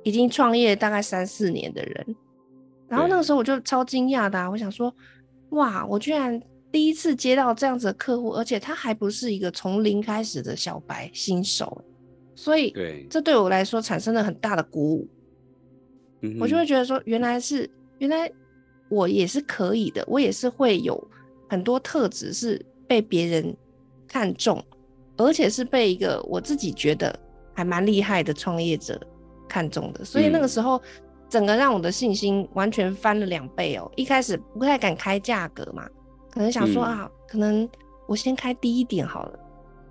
[0.03, 2.15] 已经创业大概三四年的人，
[2.87, 4.93] 然后那个时候我就超惊讶的啊，我想说，
[5.49, 6.39] 哇，我居然。
[6.71, 11.81] 第一次接到这样子的客户，而且他还不是一个从零开始的小白新手，
[12.35, 12.73] 所以
[13.09, 15.07] 这对我来说产生了很大的鼓舞。
[16.21, 18.29] 对我就会觉得说，原来是原来
[18.89, 21.01] 我也是可以的，我也是会有
[21.49, 23.55] 很多特质是被别人
[24.07, 24.61] 看中，
[25.15, 27.17] 而且是被一个我自己觉得
[27.53, 28.99] 还蛮厉害的创业者
[29.47, 30.03] 看中的。
[30.03, 30.81] 所以那个时候，
[31.29, 33.89] 整个让我的信心完全翻了两倍哦。
[33.95, 35.87] 一开始不太敢开价格嘛。
[36.37, 37.67] 可能想说啊，嗯、可能
[38.05, 39.39] 我先开低一点好了。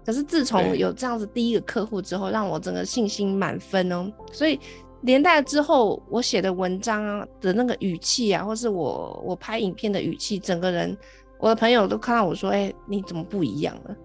[0.05, 4.09] 可是自从有这样子第一个客户之后，让我整个信心满分哦。
[4.31, 4.61] 所以
[5.01, 10.97] 连带之后，我写的文章啊的那个语气啊，或是我我拍影片的语气，整个人
[11.41, 13.97] 我的朋友都看到我说：“哎、欸，你怎么不一样了？”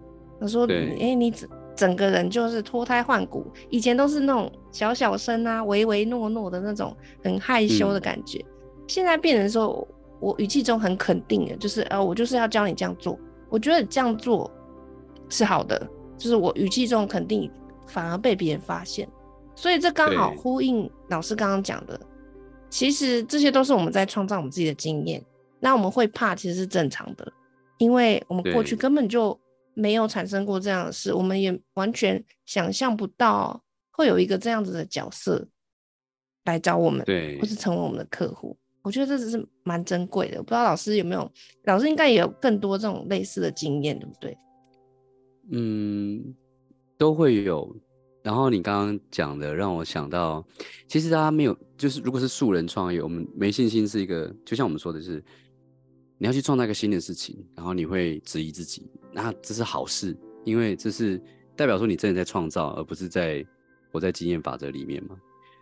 [0.42, 9.88] 他说：“哎、欸，你整整个人就是脱胎换骨，以前都是那种小小声啊、唯唯诺诺的那种很害羞的感觉，嗯、现在变成说。”
[10.22, 13.20] 我语气中很肯定的，就是呃，我就是要教你这样做。
[13.50, 14.50] 我觉得这样做
[15.28, 17.52] 是好的，就是我语气中肯定，
[17.88, 19.06] 反而被别人发现。
[19.56, 22.00] 所以这刚好呼应老师刚刚讲的，
[22.70, 25.22] 其实这些都是我们在创造我们自己的经验。
[25.60, 27.34] 那我们会怕，其实是正常的，
[27.78, 29.38] 因为我们过去根本就
[29.74, 35.46] 没有产生过这样的事，我们也完全想象不到会有一个这样子的角色
[36.46, 38.58] 来找我们，对，或是成为我们的客户。
[38.84, 41.32] 我觉得这只是蛮珍贵的，我不知道老师有没有，
[41.66, 44.38] 老师应该也有更多这种类似的经验，对不对？
[45.52, 46.34] 嗯，
[46.98, 47.76] 都会有。
[48.24, 50.46] 然后你刚刚讲的让我想到，
[50.88, 55.24] 其实大家没有，就是如果是素人创业，我们没信心是一个，就像我们说的是，
[56.18, 61.22] 你要去创造一个新的事情，然后你会质疑自己，那这是好事，因为这是
[61.56, 63.46] 代表说你真的在创造，而不是在
[63.92, 65.16] 活在经验法则里面嘛。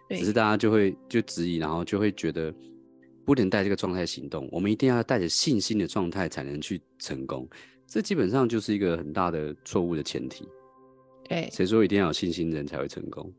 [0.07, 2.53] 对只是大家就会就质疑，然后就会觉得。
[3.29, 7.47] 不能带这个状态行动，我们一定要带着信心的状态才能去成功。
[7.87, 10.47] 这基本上就是一个很大的错误的前提。
[11.27, 13.31] 对，谁说一定要有信心的人才会成功？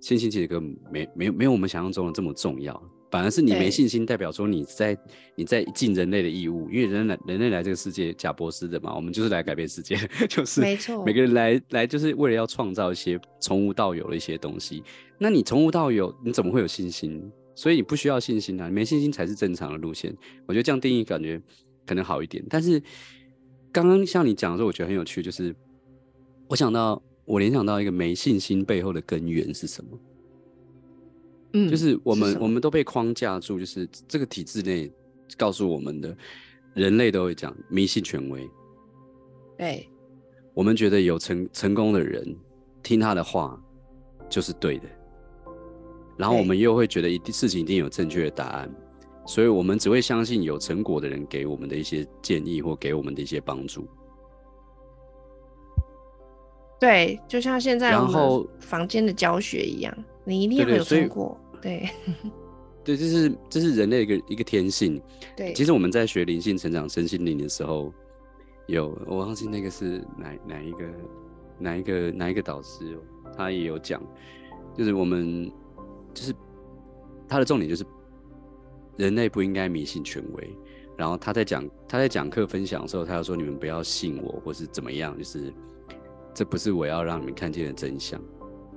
[0.00, 4.98] 信心其实根本没没有没有我们想象中的这么重要，反而是你没信心，代表说你在
[5.36, 9.96] 你在尽人类的义务，因为人来人类来这个世界，贾博士的嘛，我们就是来改变世界，
[10.28, 14.82] 就是没错，每个人来来就是为了要创造一些从无到有的一些东西。
[15.18, 17.22] 那你从无到有，你怎么会有信心？
[17.54, 20.14] 所以你不需要信心啊，没信心才是正常的路线。
[20.46, 21.40] 我觉得这样定义感觉
[21.86, 22.44] 可能好一点。
[22.50, 22.82] 但是
[23.72, 25.54] 刚刚像你讲的时候，我觉得很有趣，就是
[26.48, 29.98] 我想到我联想到一个没信心背后的根源是什么？
[31.52, 34.90] 嗯，就是我们我们都被框架住，就是这个体制内
[35.36, 36.16] 告诉我们的，
[36.74, 38.48] 人类都会讲迷信权威。
[39.56, 39.88] 对，
[40.52, 42.36] 我们觉得有成成功的人
[42.82, 43.56] 听他的话
[44.28, 44.88] 就是对的。
[46.16, 48.70] 然后我们又会觉得一定事情一定有正确的答案，
[49.26, 53.86] 所以我们只会相信有成果的人给我们的一些建议或给我们的一些帮助。
[56.80, 61.38] 对，就像现在然后房间的教学一样，你一定要有成果。
[61.62, 61.88] 对，
[62.84, 65.00] 对， 对，这是这是人类一个一个天性。
[65.34, 67.90] 对，其实我们在学灵性成长、身心灵的时候，
[68.66, 70.78] 有我忘记那个是哪哪一个
[71.58, 72.98] 哪一个哪一个导师，
[73.34, 74.02] 他也有讲，
[74.76, 75.50] 就是我们
[76.14, 76.34] 就是
[77.28, 77.84] 他的重点就是
[78.96, 80.56] 人类不应该迷信权威。
[80.96, 85.52] 然后他在讲他在讲课分享的时候，他就说：“你们不要信我，或是怎么样，就是
[86.32, 88.22] 这不是我要让你们看见的真相。”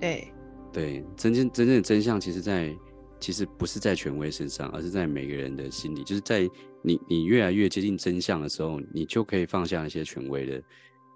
[0.02, 0.28] 对
[0.74, 2.76] 对，真正真正的真相，其实在。
[3.20, 6.04] 其实不是在权威身上，而是在每个人的心里。
[6.04, 6.48] 就是在
[6.84, 10.64] 你你越来越接近真相的时候，你就可以放下一些权威的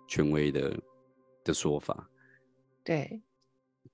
[0.07, 0.81] 权威的
[1.43, 2.10] 的说法。
[2.84, 3.21] 对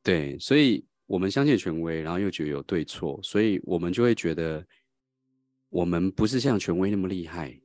[0.02, 4.64] 对，所以我们相信权威，然后又觉得有对错，所以我们就会觉得
[5.70, 7.60] 我们不是像权威那么厉害，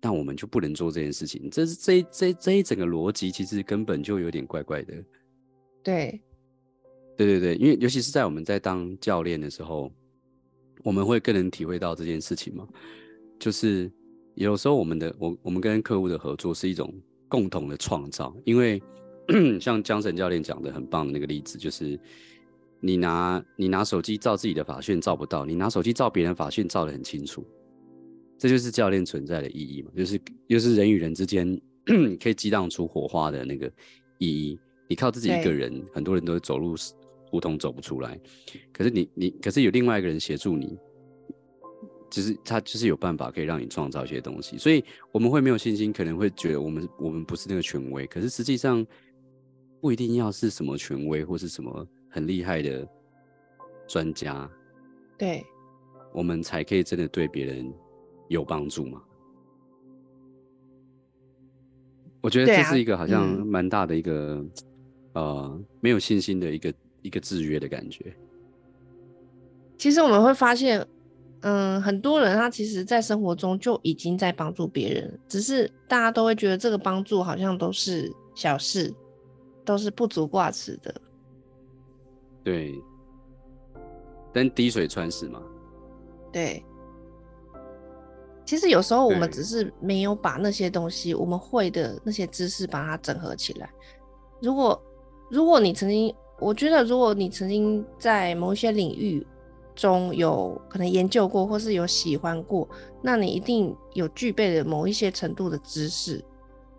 [0.00, 1.48] 但我们就不能做这件事情。
[1.48, 4.94] 这是这这这一整个逻辑，其实根本就有点怪怪的。
[5.82, 6.20] 对。
[7.16, 9.90] 对对对，因为尤其是在我们在当教练的时候，
[10.84, 12.64] 我们会更能体会到这件事情嘛。
[13.40, 13.90] 就是
[14.36, 16.94] 有时候我们的我我们跟客户的合作是一种
[17.28, 18.80] 共同的创造，因为
[19.60, 21.98] 像江神教练讲的很棒的那个例子，就是
[22.80, 27.44] 你拿你拿手机照自己的法讯照不到，你拿手机照别人法讯照得很清楚，
[28.38, 31.60] 这就是教练存在的意义嘛，就是就是人与人之间
[32.20, 33.70] 可以激荡出火花的那个
[34.18, 34.58] 意义。
[34.88, 36.74] 你靠自己一个人，很多人都会走路。
[37.30, 38.18] 胡同走不出来，
[38.72, 40.78] 可是你你可是有另外一个人协助你，
[42.10, 48.82] 就是他就是有办法可以让你创造一些东西，所以我们会没有信心，可能会觉得我们我们不是那个权威，可是实际上
[49.78, 52.86] 不一定要是什么权威或是什么很厉害的
[53.86, 54.50] 专家，
[55.16, 55.44] 对，
[56.12, 57.72] 我们才可以真的对别人
[58.28, 59.02] 有帮助嘛。
[62.20, 64.44] 我觉得这是一个好像蛮大的一个、
[65.12, 66.72] 啊嗯、呃没有信心的一个。
[67.00, 68.12] 一个制约的感觉。
[69.78, 70.84] 其实我们会发现，
[71.42, 78.92] 嗯，很多人他其实，在生活中就已经在帮助别人，只是大家都会觉得这个帮助好像都是小事，
[79.64, 80.92] 都是不足挂齿的。
[82.42, 82.80] 对，
[84.32, 85.42] 但滴水穿石嘛。
[86.32, 86.64] 对。
[88.44, 93.68] 其实有时候我们只是没有把那些东西，我们会的那些知识，把它整合起来。
[94.40, 94.80] 如果，
[95.30, 96.14] 如果你曾经。
[96.40, 99.26] 我觉得，如果你曾经在某一些领域
[99.74, 102.68] 中有可能研究过，或是有喜欢过，
[103.02, 106.24] 那你一定有具备的某一些程度的知识。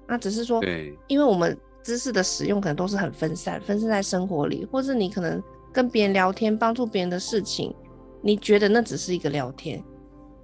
[0.08, 5.42] 那只是说，对，因为我们知识的使用可能都是很分散，分散在生活里，或是你可能
[5.74, 7.74] 跟别人聊天，帮助别人的事情，
[8.22, 9.84] 你觉得那只是一个聊天。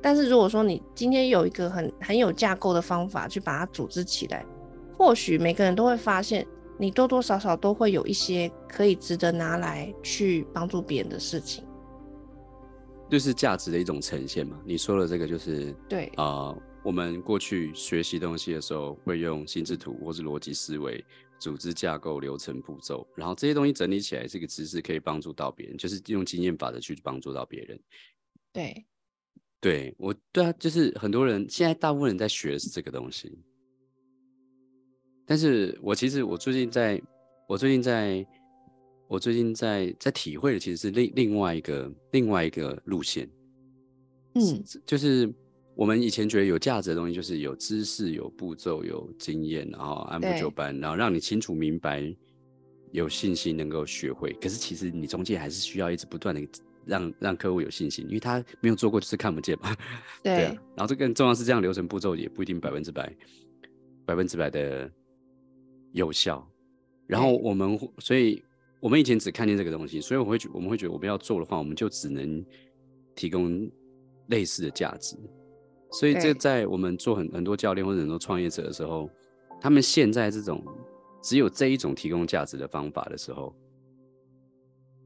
[0.01, 4.43] 但是如果说你今天有一个很很有架构的方法去把它组织起来，
[4.97, 6.43] 或许每个人都会发现。
[6.77, 11.63] 你多多少少都会有一些可以值得拿来去帮助别人的事情，
[13.10, 14.60] 就是价值的一种呈现嘛。
[14.65, 21.01] 你说的这个就是对啊、呃，我们过去学习东西的时候会用心智图或是逻辑思维
[21.39, 27.80] 组织架构流程步骤，然后这些东西整理起来，这个知识可以帮助到别人，就是用经验法则去帮助到别人。
[28.52, 28.86] 对，
[29.60, 33.38] 对我对啊，就是很多人现在大部分人在学的是这个东西。
[35.26, 37.02] 但是我其实我最近在，
[37.48, 38.26] 我最近在，
[39.08, 43.28] 我最近在在体会的其实是另另外一个另外一个路线，
[44.36, 45.34] 嗯，就是
[45.76, 52.16] 我们以前觉得有价值的东西，就是有知识、有步骤、有经验，然后按部就班，然后让你清楚明白、
[52.92, 54.32] 有信心能够学会。
[54.42, 56.42] 可是其实你中间还是需要一直不断的
[56.86, 59.76] 让让客户有信心，因为他没有做过就是看不见嘛。
[60.24, 60.56] 对，对啊。
[60.76, 63.14] 然后这更重要是这样流程步骤也不一定百分之百
[64.06, 64.92] 百分之百的。
[65.92, 66.46] 有效，
[67.08, 68.44] 然后我们，所以
[68.82, 72.46] 我们以前只看见这个东西，所以我会觉，我们会觉得我们要做的话，我们就只能
[73.16, 73.66] 提供
[74.28, 75.16] 类似的价值。
[75.99, 79.10] 所以这在我们做很很多教练或者很多创业者的时候，
[79.62, 80.62] 他们现在这种
[81.21, 83.55] 只有这一种提供价值的方法的时候，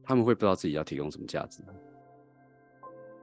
[0.02, 1.62] 他们会不知道自己要提供什么价值，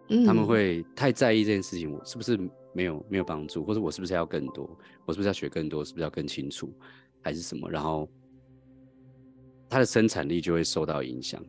[0.10, 2.40] 嗯，他们会太在意这件事情，我是不是
[2.74, 4.70] 没有没有帮助，或者我是不是要更多，
[5.06, 6.74] 我是不是要学更多，是不是要更清楚。
[7.22, 8.08] 还是什么，然后
[9.68, 11.44] 他的生产力就会受到影响，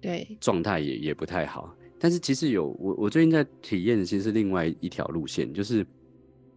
[0.00, 1.72] 对，状态也也不太好。
[2.02, 5.86] 但是其实有我，我最近在体验的其实是另外一条路线，就是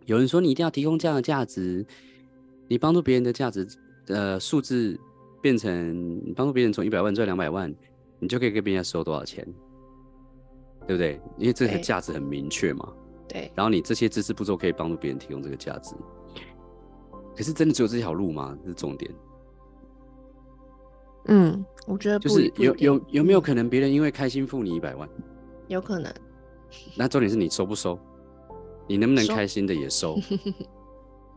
[0.06, 1.86] 有人说你一定要提供这样的价值，
[2.70, 3.68] 你帮助别人的价值，
[4.08, 4.98] 呃，数字
[5.42, 7.72] 变成你帮助别人从一百万赚两百万，
[8.20, 9.46] 你就可以跟别人收多少钱，
[10.88, 11.20] 对不对？
[11.38, 12.94] 因为这个价值很明确嘛。
[13.28, 13.52] 对。
[13.54, 15.94] 然后你这些知识步骤可以帮助别人提供这个价值。
[17.36, 18.58] 可是真的只有这条路吗？
[18.64, 19.12] 这是重点。
[21.26, 25.10] 嗯，我觉得就是有有有没有可能别人因为开心付你一百万？
[25.74, 26.14] 有可能。
[26.96, 28.00] 那重点是你收不收？
[28.88, 30.16] 你能不能开心的也收？
[30.22, 30.38] 收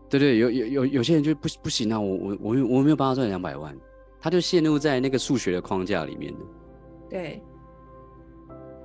[0.09, 3.77] 对对，有有有有些人就不不行啊，我我我我没有办法赚两百万，
[4.21, 6.41] 他就陷入在那个数学的框架里面的。
[7.11, 7.43] 对，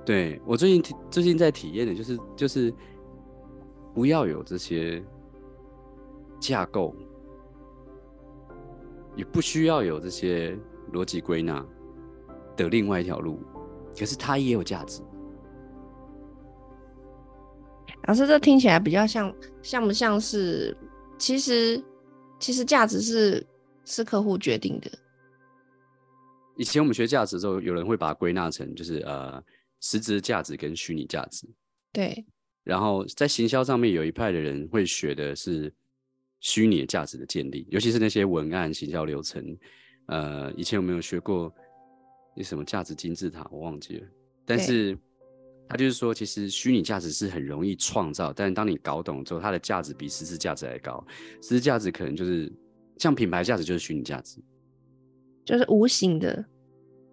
[0.04, 2.74] 对我最近最近在体验的就是就是
[3.94, 5.02] 不要有这些
[6.40, 6.94] 架构，
[9.14, 10.58] 也不需要有这些
[10.92, 11.64] 逻辑归纳
[12.56, 13.38] 的另外一条路，
[13.96, 15.02] 可是它也有价值。
[18.08, 20.76] 老师，这听起来比较像像不像是？
[21.18, 21.80] 其实，
[22.40, 23.46] 其实价值是
[23.84, 24.90] 是客户决定的。
[26.56, 29.40] 以前我们学价值的时候，有人会把它归纳成就是呃
[29.78, 31.46] 实质价值跟虚拟价值。
[31.92, 32.24] 对。
[32.64, 35.72] 然后在行销上面有一派的人会学的是
[36.40, 39.56] 虚拟价值的建立，尤其是那些文案、行销流程。
[40.06, 41.54] 呃，以前有没有学过
[42.34, 43.46] 那什么价值金字塔？
[43.52, 44.06] 我忘记了。
[44.44, 44.98] 但是。
[45.72, 51.02] 他就是说，其实虚拟价值是很容易创造，但是当你搞懂之后，它的价值比实质价值还高。
[51.40, 52.52] 实质价值可能就是
[52.98, 54.38] 像品牌价值，就是虚拟价值，
[55.46, 56.44] 就是无形的。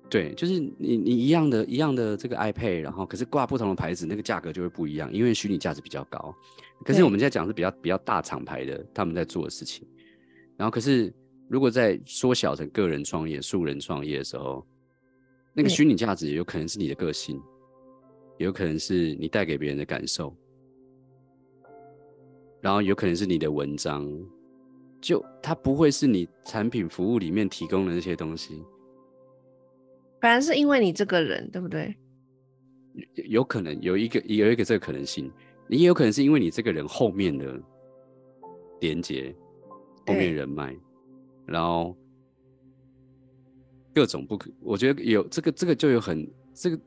[0.10, 6.36] 对，就是你你一样的一样的这个 iPad，然后可是挂不同的牌子，那个价格就会不一样，因为虚拟价值比较高。
[6.84, 9.88] 可是我们现在讲的是比较比较大厂牌的他们在做的事情，
[10.58, 11.14] 然后可是
[11.48, 14.68] 如果在缩小成个人创业、素人创业的时候，
[15.54, 17.42] 那个虚拟价值也有可能是你的个性。
[18.40, 20.34] 有可能是你带给别人的感受，
[22.62, 24.10] 然后有可能是你的文章，
[25.02, 28.64] 就它不会是你产品服务里面提供的那些东西，
[30.22, 31.94] 反而是因为你这个人，对不对？
[33.16, 35.30] 有，有可能有一个有一个这个可能性，
[35.68, 37.62] 你也有可能是因为你这个人后面的
[38.80, 39.36] 连接，
[40.08, 40.74] 后面人脉，
[41.46, 41.94] 然后
[43.94, 46.80] 各种不可，我觉得有这个这个就有很这个。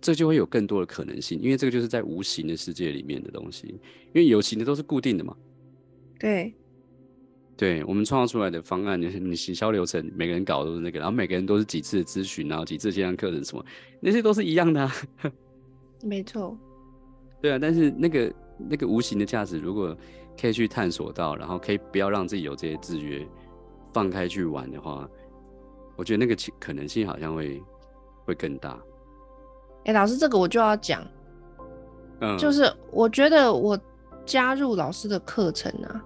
[0.00, 5.36] 这就会有更多的可能性，因为这个就是在无形的世界里面的东西，因为有形的都是固定的嘛。
[6.18, 6.54] 对，
[7.56, 13.64] 对，我们创造出来的方案，你你行销流程，每个人搞的都是那个，然后每个人都是几次的咨询，然后几次线上课程什么，
[14.00, 14.92] 那些都是一样的啊。
[16.02, 16.56] 没错。
[17.42, 18.34] 对啊，但是那个
[18.70, 19.96] 那个无形的价值，如果
[20.40, 23.26] 可以去探索到，然后可以不要让自己有这些制约，
[23.92, 25.08] 放开去玩的话，
[25.96, 27.62] 我觉得那个可能性好像会
[28.24, 28.82] 会更大。
[29.84, 31.02] 哎、欸，老师，这个我就要讲，
[32.20, 33.78] 嗯，就是我觉得我
[34.26, 36.04] 加入老师的课程啊，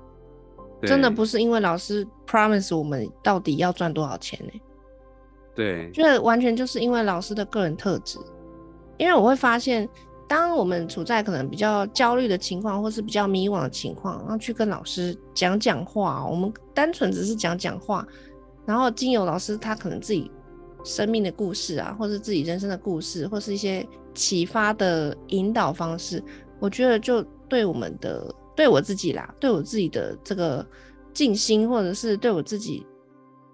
[0.82, 4.52] 真的不是因为老师 promise 我们到底要赚多少钱呢？
[5.56, 8.18] 对，就是完全就是因为老师的个人特质，
[8.96, 9.88] 因为我会发现，
[10.28, 18.06] 当我们处在可能比较焦虑的情况，或是比较迷惘的情况，然后去跟老师讲讲话，我们单纯只是讲讲话，
[18.64, 20.30] 然后经由老师他可能自己。
[20.84, 26.22] 生命的故事啊，或是自己人生的故事，或是一些启发的引导方式，
[26.60, 30.64] 我觉得就对我们的，对我自己啦，对我自己的这个
[31.12, 32.86] 静心，或者是对我自己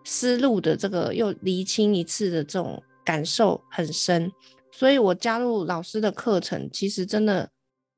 [0.05, 4.31] 思路的这个又厘清一次的这种感受很深，
[4.73, 7.49] 所以我加入老师的课程，其实真的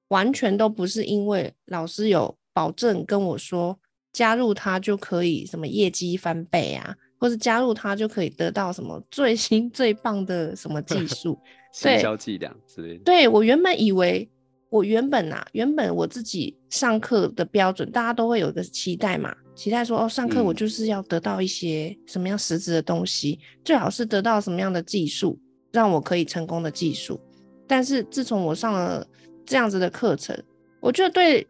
[0.08, 3.78] 完全都不是因为老师有保证跟我说
[4.12, 6.94] 加入他就可以什么业绩翻倍啊。
[7.22, 11.38] 或是加入他就可以得到什么最新最棒的什么技 术，
[11.84, 13.04] 营销伎俩之类的。
[13.04, 14.28] 对，我原本以为，
[14.70, 25.38] 我原本啊，原本我自己上课的标准，大家都会有一个期待嘛，期待说哦，上课我就是要得到一些什么样实质的东西，嗯、最好是得到什么样的技术，
[25.70, 27.20] 让我可以成功的技术。
[27.68, 29.06] 但是自从我上了
[29.46, 30.36] 这样子的课程，
[30.80, 31.46] 我觉得对，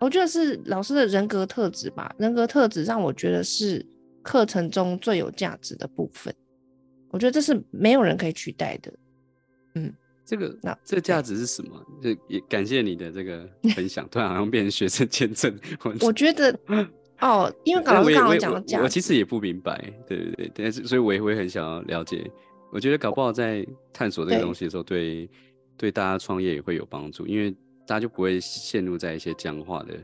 [0.00, 3.84] 我觉得是老师的人格特质吧，人格特质让我觉得是。
[4.24, 6.34] 课程中最有价值的部分，
[7.10, 8.92] 我觉得这是没有人可以取代的。
[9.74, 9.92] 嗯，
[10.24, 11.80] 这个那这个价值是什么？
[12.02, 15.56] 就也感谢你的这个分享， 突然好像变成学生签证。
[16.00, 16.58] 我觉得
[17.20, 19.78] 哦，因为刚刚刚讲的价值，我其实也不明白。
[20.06, 22.28] 对对对，但是所以我也会很想要了解。
[22.72, 25.30] 我觉得搞不好在探索这个东西的时候，对
[25.76, 27.52] 对大家创业也会有帮助，因为
[27.86, 29.94] 大家就不会陷入在一些僵化的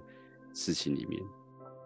[0.55, 1.21] 事情里面。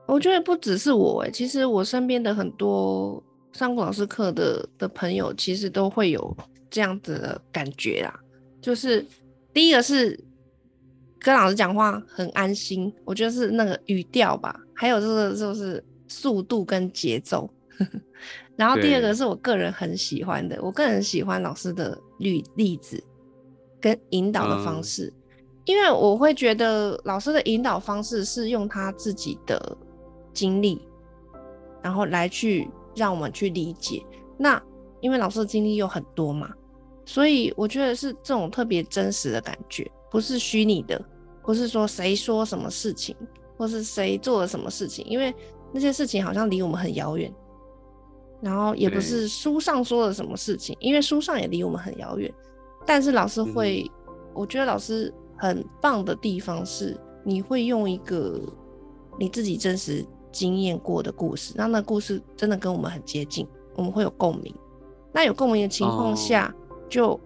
[0.07, 6.37] 我觉得不只是我哎，其实我身边的很多上过老师课的的朋友，其实都会有
[6.71, 8.15] 这样子的感觉啦。
[8.61, 9.05] 就是
[9.53, 10.19] 第一个是
[11.19, 17.49] 跟老师讲话很安心，我觉得是那个语调吧，还有就是就是速度跟节奏。
[18.57, 23.03] 然后第二个是我个人很喜欢的，我个人喜欢老师的例例子
[23.81, 25.13] 跟引导的方式，
[25.65, 29.77] 因为我会觉得老师的引导方式是用他自己的。
[30.35, 30.87] 经历，
[31.83, 34.05] 然后来去让我们去理解。
[34.37, 34.61] 那
[35.01, 36.51] 因为老师的经历有很多嘛，
[37.07, 39.91] 所以我觉得是这种特别真实的感觉。
[40.11, 41.03] 不是虚拟的，
[41.43, 43.17] 不是说谁说什么事情，
[43.57, 45.35] 或是谁做了什么事情，因为
[45.73, 47.33] 那些事情好像离我们很遥远。
[48.41, 52.33] 然后也不是书上说的什么事情，因为书上也离我们很遥远。
[52.85, 53.91] 但是老师会，
[54.35, 58.39] 我觉得老师很棒的地方是，你会用一个
[59.19, 60.05] 你自己真实
[60.35, 64.55] 经验过的故事，那那故事真的跟我们很接近，我们会有共鸣。
[65.13, 66.53] 那有共鸣的情况下，
[66.89, 67.19] 就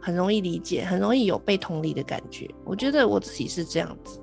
[0.00, 2.48] 很容易理解，很容易有被同理的感觉。
[2.64, 4.18] 我觉得我自己是这样子。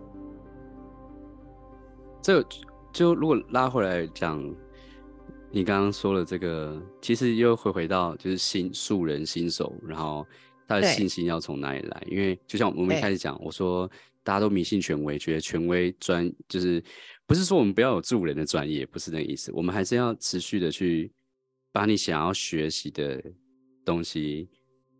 [2.22, 2.44] 这
[2.92, 4.44] 就如果拉回来讲。
[5.54, 10.26] 你刚刚说了这个，其实又会回到就是新素人新手，然后
[10.66, 12.04] 他的信心要从哪里来？
[12.10, 13.86] 因为就像我们一开始讲，我说
[14.24, 16.82] 大家都迷信权威，觉得权威专就是
[17.32, 19.54] 不是说我们不要有助人的专业，不是那个意思。
[19.54, 21.10] 我们还是要持续的去
[21.72, 23.24] 把你想要学习的
[23.86, 24.50] 东西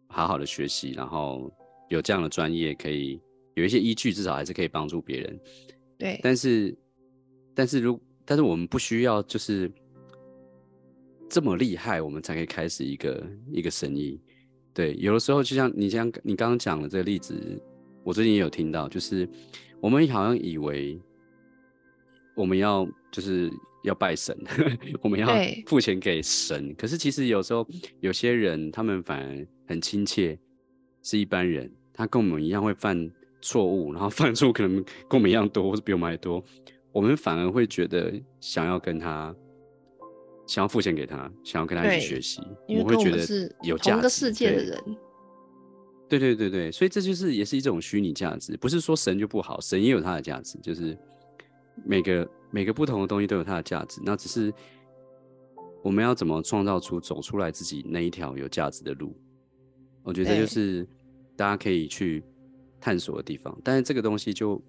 [0.08, 1.52] 好好的学习，然后
[1.90, 3.20] 有这样的专业可以
[3.56, 5.40] 有一些依据，至少还是可以帮助别人。
[5.98, 6.74] 对，但是
[7.54, 9.70] 但是如但是我们不需要就是。
[11.34, 14.20] 这么厉害，我们才可以开始一个一个生意。
[14.74, 17.34] 对，有的时候就像你像你刚刚讲的这个例子，
[18.04, 19.26] 我最近也有听到，就是
[19.80, 21.00] 我们好像以为
[22.36, 23.52] 我们要就是
[23.84, 24.38] 要拜神，
[25.02, 25.28] 我们要
[25.66, 26.74] 付钱给神。
[26.76, 27.68] 可是其实有时候
[28.00, 30.38] 有些人他们反而很亲切，
[31.04, 33.10] 是一般人，他跟我们一样会犯
[33.42, 34.76] 错误，然后犯错可能
[35.08, 36.44] 跟我们一样多，或是比我们还多，
[36.92, 39.36] 我们反而会觉得想要跟他。
[40.48, 43.20] 想要付钱给他，想要跟他一起学习，我会觉得
[43.62, 43.92] 有价值。
[43.92, 44.84] 同个世界的人，
[46.10, 50.98] 对对对对，所以这就是也是一种虚拟价值，不是说神就不好，神也有它的价值，就是
[51.86, 54.54] 每个每个不同的东西都有它的价值，那只是
[55.84, 59.16] 我们要怎么创造出走出来自己那一条有价值的路，
[60.04, 60.88] 我觉得这就是
[61.36, 62.24] 大家可以去
[62.80, 64.62] 探索的地方，但是这个东西就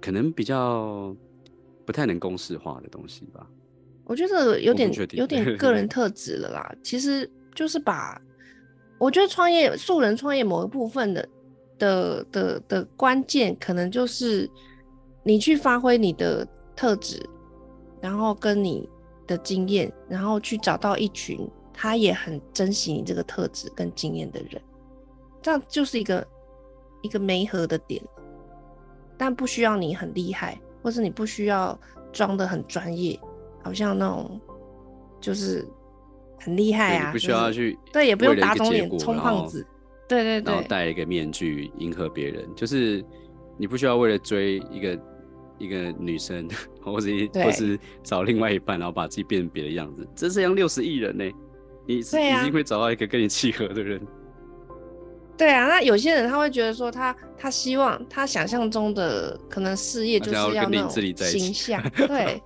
[0.00, 1.14] 可能比较
[1.86, 3.46] 不太能公式化的东西吧。
[4.04, 8.20] 我觉得有点有点个人特质了啦，其实就是把
[8.98, 11.28] 我觉得创业素人创业某一部分的
[11.78, 14.50] 的的的关键，可能就是
[15.22, 17.24] 你去发挥你的特质，
[18.00, 18.88] 然后跟你
[19.26, 24.60] 的经验，然后去找到一群他也很珍惜你这个特质跟经验的人，
[25.40, 26.26] 这样就是一个
[27.02, 28.02] 一个媒合的点，
[29.16, 31.78] 但不需要你很厉害，或是你不需要
[32.12, 33.18] 装的很专业。
[33.64, 34.40] 好像那种
[35.20, 35.64] 就是
[36.40, 39.64] 很厉害啊，不需要去对，也不用打肿脸充胖子，
[40.08, 43.04] 对对对，然后戴一个面具迎合别人，就是
[43.56, 44.98] 你不需要为了追一个
[45.62, 46.48] 一个女生，
[46.82, 50.06] 或者或是找另外一半，然后把自己变成别的样子。
[50.14, 51.24] 这是样六十亿人呢，
[51.86, 52.02] 你一
[52.44, 54.00] 定会找到一个跟你契合的人。
[55.36, 62.42] 对啊，那有些人他会觉得说他他希望他想象中的可能事业就是要那种形象， 对。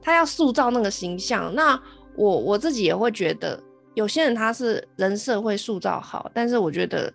[0.00, 1.78] 他要塑造那个形象，那
[2.16, 3.62] 我我自己也会觉得，
[3.94, 7.12] 有些人他是人设会塑造好，但是我觉得，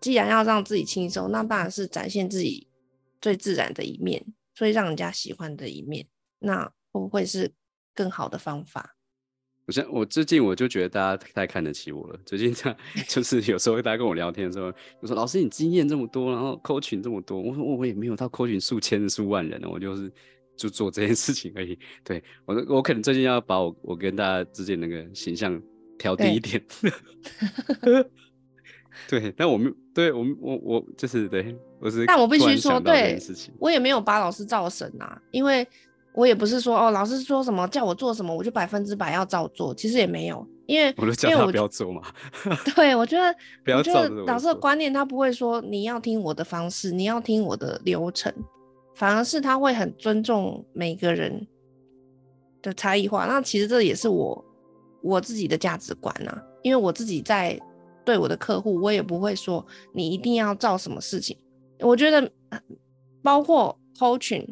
[0.00, 2.68] 既然要让自己轻松，那当然是展现自己
[3.20, 4.24] 最自然的一面，
[4.60, 6.06] 所以让人家喜欢的一面，
[6.38, 7.50] 那会不会是
[7.94, 8.94] 更好的方法？
[9.64, 12.20] 我现我最近我就觉得大家太看得起我了。
[12.26, 14.66] 最近这样 就是有时候大家跟我聊天的时候，
[15.00, 20.12] 我说老师你经验这么多，然后 coaching 这么多，我说我也没有到 coaching 数千数万人呢，我就是。
[20.56, 21.78] 就做这件事情而已。
[22.04, 25.58] 对我，我可能最近要把我我跟大家之间那个形象
[25.98, 26.62] 调低一点。
[27.80, 28.04] 对，
[29.08, 33.18] 对，但我们对我们我我就是对我是，但我必须说，对，
[33.58, 35.66] 我也没有把老师造神啊，因为
[36.14, 39.74] 我也不是说哦，老师说什么叫我做什么，我就百分之百要照做。
[39.74, 42.02] 其实也没有，因为我就叫他不要做嘛。
[42.74, 43.34] 对，我觉得
[43.64, 48.32] 不要照老师的观念，他不会说你要听我的方式，你要听我的流程。
[48.94, 51.46] 反而是他会很尊重每个人
[52.60, 54.44] 的差异化，那其实这也是我
[55.02, 56.42] 我自己的价值观呐、啊。
[56.62, 57.58] 因为我自己在
[58.10, 61.36] 对我的客户，我也不会说你一定要照什么事情。
[61.78, 62.28] 我觉得
[63.22, 64.44] 包括 coaching，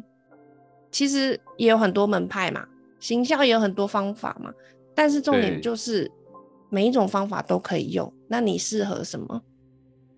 [0.89, 2.65] 其实也有很多门派嘛，
[3.01, 4.49] 行销也有很多方法嘛。
[4.95, 6.09] 但是重点就是
[6.69, 9.41] 每一种方法都可以用，那你适合什么？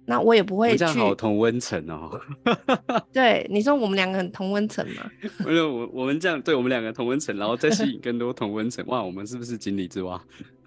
[0.05, 0.77] 那我也不会去。
[0.77, 2.21] 这样好同温层哦。
[3.11, 5.09] 对，你说我们两个很同温层嘛？
[5.43, 8.85] 没有，我我们这样，对我们两个同温层，然后再吸引更多同温层。
[8.85, 10.23] 哇，我们是不是井底之蛙？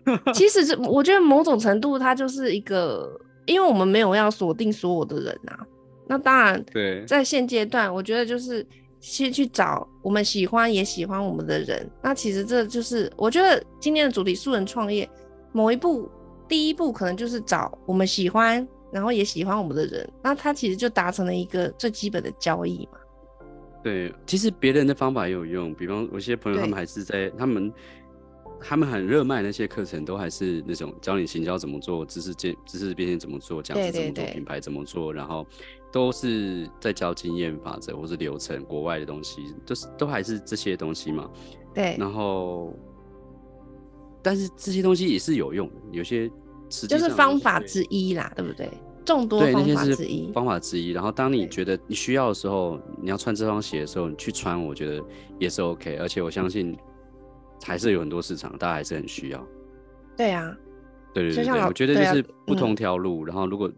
[0.34, 5.59] 其实这，我觉得某种程度它就是一个，因为我们没有要锁定所有的人啊。
[6.07, 8.66] 那当然，对，在现阶段，我觉得就是
[9.00, 11.88] 先去找我们喜欢也喜欢我们的人。
[12.02, 15.09] 那其实这就是，我觉得今天的主题素人创业，
[15.52, 16.09] 某一步，
[16.46, 18.66] 第一步可能就是找我们喜欢。
[18.92, 22.98] 然后也喜欢我们的人，那他其实就达成了一个最基本的交易嘛。
[23.82, 27.72] 对，其实别人的方法也有用，比方有些朋友他们还是在他们
[28.66, 35.46] 他们很热卖那些课程，都还是那种教你行销怎么做，知识变知识变现怎么做，讲师怎么做，品牌怎么做，然后
[35.92, 41.28] 都是在教经验法则或是流程，国外的东西，都是都还是这些东西嘛。
[41.74, 42.72] 对，然后
[44.22, 46.30] 但是这些东西也是有用的，有些
[46.70, 48.68] 就是方法之一啦，对不对？
[49.04, 50.92] 众多方法之一，方法之一。
[50.92, 55.04] 然后当你觉得你需要的时候，你要穿这双鞋的时候，你去穿，我觉得
[55.38, 55.96] 也是 OK。
[55.96, 56.74] 而且我相信
[57.62, 59.46] 还是有很多市场，大家还是很需要。
[60.16, 60.57] 对啊，
[61.12, 63.70] 对对对，对，我觉得就是不同条路，啊嗯，然后如果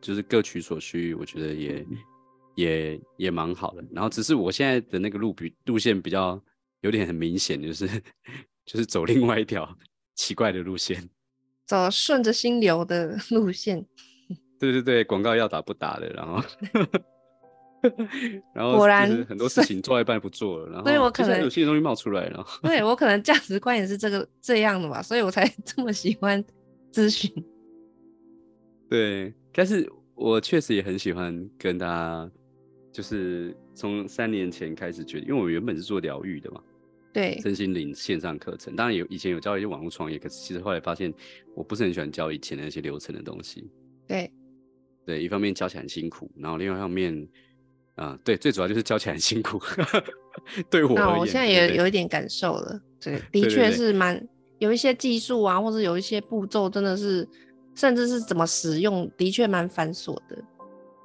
[0.00, 1.86] 就是各取所需，我觉得也
[2.56, 3.84] 也也蛮好的。
[3.92, 6.40] 然后只是我现在的那个路比路线比较
[6.80, 7.86] 有点很明显，就是
[8.66, 9.68] 就是走另外一条
[10.14, 11.08] 奇怪的路线，
[11.66, 13.84] 走顺着心流的路线。
[14.58, 16.40] 对对对，广告要打不打的，然后，
[18.54, 22.44] 然后果然很多事情做一半不做了， 然后，所以我可能有新的东西冒出来了。
[22.62, 26.42] 对， 我可能价值观也是这个这样的吧，所以我才这么喜欢
[26.92, 27.30] 咨询。
[28.88, 32.30] 对，但是我确实也很喜欢跟大家，
[32.92, 36.60] 就是从三年前开始觉得，因为我原本是做疗愈的嘛，
[37.12, 41.12] 对，身心灵线上课程，当然有以前有教一些网络创业，可是其实后来发现
[41.54, 43.70] 我不是很喜欢教以前的那些流程的东西。
[44.06, 44.30] 对。
[45.04, 47.26] 对，一方面教起来很辛苦，然后另外一方面，
[48.24, 49.60] 对，最主要就是教起来很辛苦。
[50.70, 52.80] 对我，那我现在也有一点感受了。
[53.00, 54.20] 对， 的确是蛮
[54.58, 57.28] 有一些技术啊，或者有一些步骤，真的是，
[57.74, 60.42] 甚至是怎么使用，的确蛮繁琐的。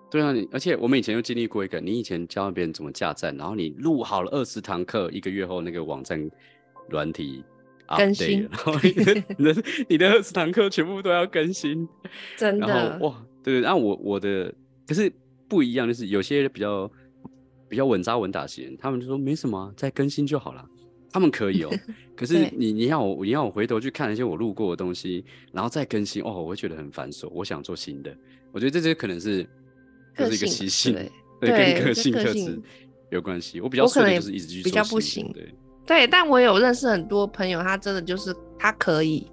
[0.09, 6.29] 对啊，你而且我们以前又经历过一个，你以前教别人怎么架站，然后你录好了二十堂课，一个月后那个网站
[6.88, 7.43] 软体
[7.97, 11.88] 更新，然后你的你的你的二十堂课全部都要更新，
[12.38, 13.13] 真的，哇。
[13.43, 14.53] 对，然后我我的
[14.85, 15.11] 可是
[15.48, 16.89] 不一样，就是有些比较
[17.70, 20.66] 比较稳扎稳打型，他们就说没什么，再更新就好了。
[21.10, 21.72] 他们可以哦，
[22.16, 27.30] 可是你你要我你要我回头去看一些我录过的东西，然后再更新哦，我会觉得很繁琐。
[27.30, 28.16] 我想做新的，
[28.52, 29.43] 我觉得这些可能是
[30.18, 30.93] 就是一个习性，
[31.39, 32.62] 对， 跟个性特质
[33.10, 33.62] 有关系。
[33.62, 35.54] 我比较可能就是一直去做比较不行，对
[35.86, 39.26] 对，但我有认识很多朋友，他真的就是他可以。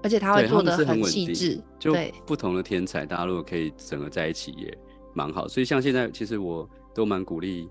[0.00, 1.92] 而且他会做的很细致，就
[2.24, 4.78] 不同的天才，大家如果可以整合在一起也
[5.18, 5.48] 蛮好。
[5.48, 7.68] 所以像现在，其实我都蛮鼓励，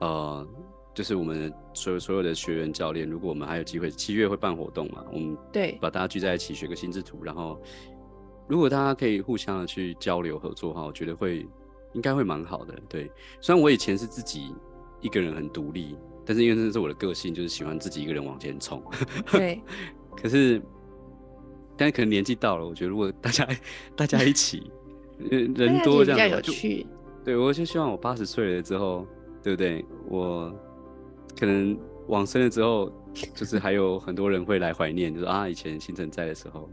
[0.00, 0.46] 呃，
[0.94, 7.60] 就是我们所有所有的学员教练，如果我们还有机会，七月会办活动嘛，我们对把大家聚在一起学个心智图，然后
[8.48, 11.46] 如果大家可以互相的去交流合作的话，我觉得会
[11.92, 12.74] 应该会蛮好的。
[12.88, 13.10] 对，
[13.42, 14.54] 虽然我以前是自己
[15.02, 18.82] 一个人很独立，但是因为这是我的个性，就是喜欢自己一个人往前冲。
[19.30, 19.62] 对，
[20.16, 20.60] 可是。
[21.76, 23.48] 但是可能年纪到了，我觉得如果大家
[23.96, 24.70] 大家一起，
[25.28, 26.86] 人多这样比较有趣。
[27.24, 29.06] 对，我就希望我八十岁了之后，
[29.42, 29.84] 对不对？
[30.08, 30.52] 我
[31.38, 32.92] 可能往生了之后，
[33.34, 36.68] 就是还有很多人会来怀念，就是啊，以前星辰在的时候，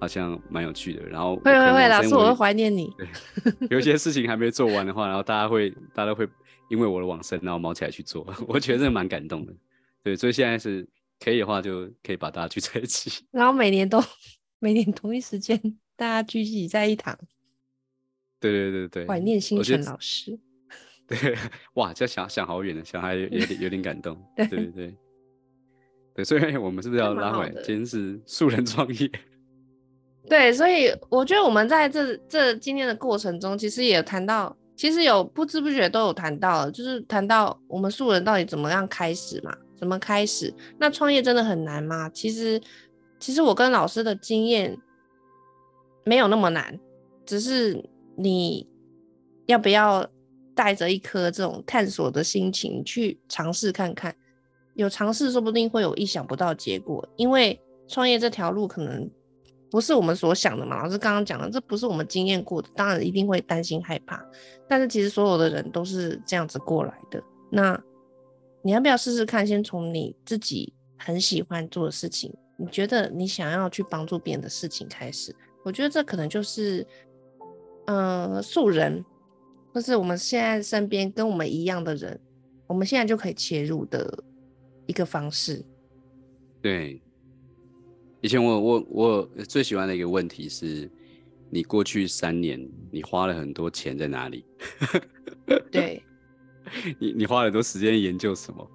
[0.00, 1.02] 好像蛮有趣的。
[1.06, 2.90] 然后会会会，老师我会怀念你。
[2.96, 6.26] 对，有些事情还没做完的话，然后大家会大家会
[6.70, 9.52] 因为我的往生，然后毛起来去做， 我觉得这蛮感动的。
[10.02, 10.88] 对，所以现在是。
[11.18, 13.98] 可以的话，就可以把大家聚在一起， 然后每年都
[14.58, 15.58] 每年同一时间，
[15.96, 17.18] 大家聚集在一堂。
[18.40, 20.38] 对对对对，怀念星辰老师。
[21.06, 21.36] 对，
[21.74, 24.16] 哇，这想想好远了，小孩有点有点感动。
[24.36, 24.96] 对对对，
[26.14, 27.62] 对，所以我们是不是要拉回来？
[27.62, 29.10] 今天是素人创业。
[30.28, 39.56] 对，所以我觉得我们在这这今天的过程中，其实也谈到，其实有不知不觉都有谈到了，就是谈到我们素人到底怎么样开始嘛。
[39.78, 40.50] 怎么开始？
[40.78, 42.08] 那创业真的很难吗？
[42.08, 42.58] 其实，
[43.20, 44.74] 其实我跟老师的经验
[46.02, 46.80] 没有那么难，
[47.26, 47.78] 只是
[48.16, 48.68] 你
[49.46, 50.08] 要不要
[50.54, 54.14] 带着一颗这种探索的心情去尝试看看。
[54.74, 57.06] 有尝试，说不定会有意想不到结果。
[57.16, 59.10] 因为创业这条路可能
[59.70, 60.82] 不是我们所想的嘛。
[60.82, 64.24] 老师刚刚讲的，这不是我们经验过的，当然一定会担心害怕。
[64.68, 67.22] 但是其实所有的人都是这样子过来的。
[67.50, 67.80] 那。
[68.62, 69.46] 你要不要试试看？
[69.46, 75.32] 先从你自己很喜欢做的事情，你觉得你想要去帮助别人的事情开始。
[75.64, 76.84] 我觉得这可能就是，
[77.86, 79.04] 呃，素人，
[79.72, 82.20] 或是我们现在身边跟我们一样的人，
[82.66, 84.22] 我们现在就可以切入的
[84.86, 85.64] 一个方式。
[86.60, 87.00] 对，
[88.20, 90.90] 以前我我我最喜欢的一个问题是，
[91.50, 92.60] 你过去三年
[92.90, 94.44] 你花了很多钱在哪里？
[95.70, 96.02] 对。
[96.98, 98.68] 你你花了很多时间研究什么？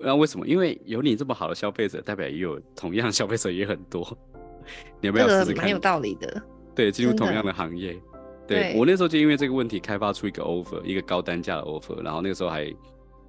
[0.00, 0.48] 那为什么？
[0.48, 4.18] 因为有你这么好的消费者，代表也有同样消费者也很多。
[5.02, 5.64] 你要不要试试看？
[5.64, 6.42] 蛮有道理的。
[6.74, 8.00] 对，进入同样的行业。
[8.46, 12.70] 对，我那时候就因为这个问题开发出一个 offer，一个高单价的 offer，然后那个时候还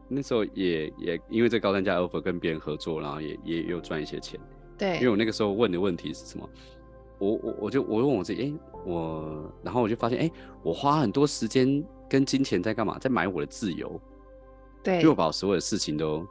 [0.10, 4.38] 那时候也也因为这个高单价 offer 跟别人合作，然后也也有赚一些钱。
[4.78, 6.50] 对，因为我那个时候问的问题是什么？
[7.18, 8.54] 我我我就我问我自己，哎、欸，
[8.86, 13.00] 我然后我就发现，哎、欸，我花很多时间跟金钱在干嘛？
[13.00, 14.00] 在买我的自由。
[14.84, 16.28] 对，因为我把所有的事情都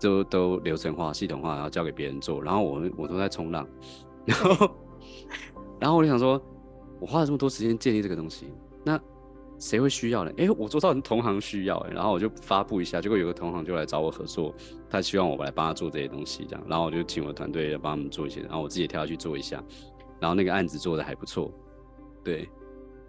[0.00, 3.68] 都都流程化、系统化，然后交给别人做，然后我我都在冲浪，
[4.24, 4.70] 然后
[5.78, 6.42] 然后我就想说。
[7.00, 8.46] 我花了这么多时间建立这个东西，
[8.84, 9.00] 那
[9.58, 10.30] 谁会需要呢？
[10.38, 14.54] 哎、欸，我做到同行需要，哎，然后我就发布一下，结果有个同行就来找我合作，
[14.88, 19.62] 他希望我来帮他做这些东西，这样，然后我就请我的团队来帮他们做一些，然后我自己也跳下去做一下，
[20.20, 21.52] 然后那个案子做的还不错，
[22.22, 22.48] 对，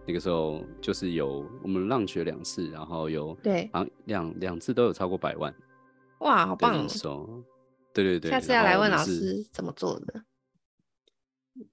[0.07, 5.53] 那个时候就是有我们浪学两次，然后有对，啊两两次都有超过百万，
[6.21, 7.43] 哇，好棒哦，
[7.93, 10.23] 对对对，下次要来问老师怎么做的，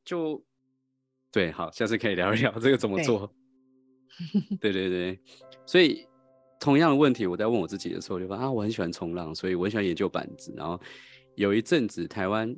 [0.05, 0.43] 就。
[1.37, 3.31] 对，好，下次可以聊一聊这个怎么做。
[4.59, 5.21] 对，对对对，
[5.67, 6.03] 所以
[6.59, 10.55] 同样的问题，我在问我自己的时候，就说啊，我很喜欢冲浪，所以我很喜欢研究板子。
[10.57, 10.81] 然后
[11.35, 12.57] 有一阵子，台湾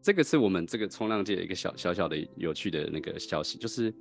[0.00, 3.92] 这个是我们这个冲浪界的一个小小小的有趣的那个消息，就是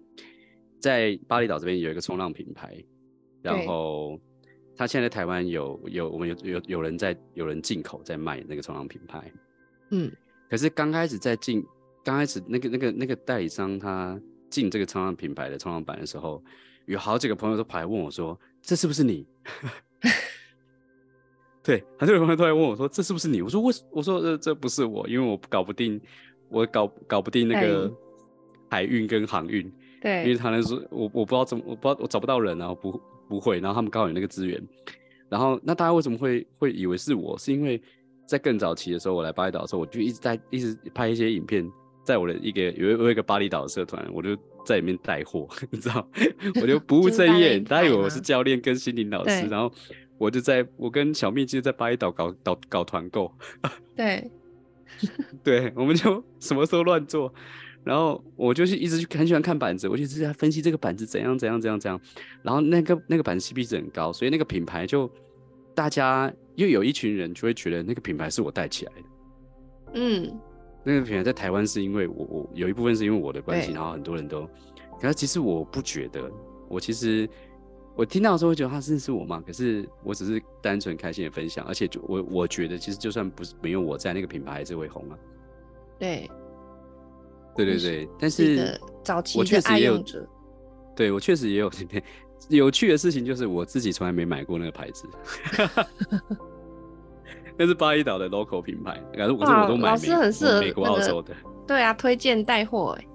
[0.79, 2.77] 在巴厘岛这边有一个冲浪品牌，
[3.41, 4.21] 然后
[4.77, 9.31] 他现在在台湾有有我们有有有人在有人进口在卖那个冲浪品牌，
[9.89, 10.11] 嗯，
[10.47, 11.65] 可是刚开始在进。
[12.05, 16.41] 刚开始那个那个那个代理商他进这个冲浪品牌的冲浪板的时候，
[16.85, 19.25] 有好几个朋友都跑来问我说：“这是不是你？”
[21.63, 25.99] 对，很多朋友都来问我说：“这是不是你？”我说：“我我说这这不是我，因为我搞不定，
[26.47, 27.91] 我搞搞不定那个
[28.69, 29.67] 海运跟航运。
[29.99, 34.63] 对，因为他那说我我不知道怎么，我不知道我找不到人，然后不不会，然后他们刚好有那个资源，
[35.27, 37.35] 然后那大家为什么会会以为是我？
[37.39, 37.81] 是因为
[38.27, 41.67] 在更早期的时候，我来巴厘岛的时候，我就一直在一直拍一些影片。
[42.05, 46.07] 在我的一个有有一个巴厘岛的社团，我就在里面带货， 你知道，
[46.61, 49.71] 我就不务正业，大家以为我是教练跟心灵老师，然后
[50.17, 53.33] 我就在我跟小蜜就在巴厘岛搞搞搞团购，
[53.95, 54.31] 对，
[55.43, 57.33] 对，我们就什么时候乱做，
[57.83, 61.99] 然后我就是一直去很喜欢看板子，我就一直在分析这个板子怎样怎样怎样怎样，
[62.43, 65.09] 然后那个那个板子 CP 值很高，所以那个品牌就
[65.73, 69.01] 大家又有一群人就会觉得那个品牌是我带起来的，
[69.95, 70.39] 嗯。
[70.85, 74.47] 那个品牌在台湾是因为我我有一部分是因为我的关系，然后很多人都，
[75.01, 76.31] 可是其实我不觉得，
[76.69, 77.27] 我其实
[77.95, 85.17] 我听到的时候会觉得他认识我嘛，可是我只是单纯开心的分享，而且就我我觉得其实就算不是没有我在，那个品牌还是会红啊。
[85.97, 86.29] 对，
[87.55, 90.03] 对对对，但是早期我确实也有，
[90.95, 91.71] 对我确实也有
[92.49, 95.07] 有趣的事情，就是我自己从来没买过那个牌子。
[97.57, 99.89] 那是巴厘岛的 local 品牌，可是我是我都买。
[99.89, 101.33] 老师很适合美国、澳洲的。
[101.65, 103.07] 对啊，推荐带货哎。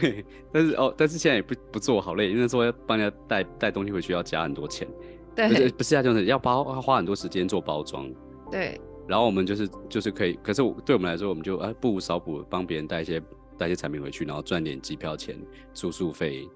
[0.00, 4.88] 对， 但是哦，但是现在也不不做好累，因为说要帮人家带带东西回去要加很多钱。
[5.34, 8.10] 对，不是不是啊，就是要包要花很多时间做包装。
[8.50, 8.80] 对。
[9.06, 13.20] 然后我们就是就是可以，可是我对我们来说，我们就啊不无少补，帮别人带一些
[13.58, 15.36] 带一些产品回去，然后赚点机票钱、
[15.74, 16.48] 住宿费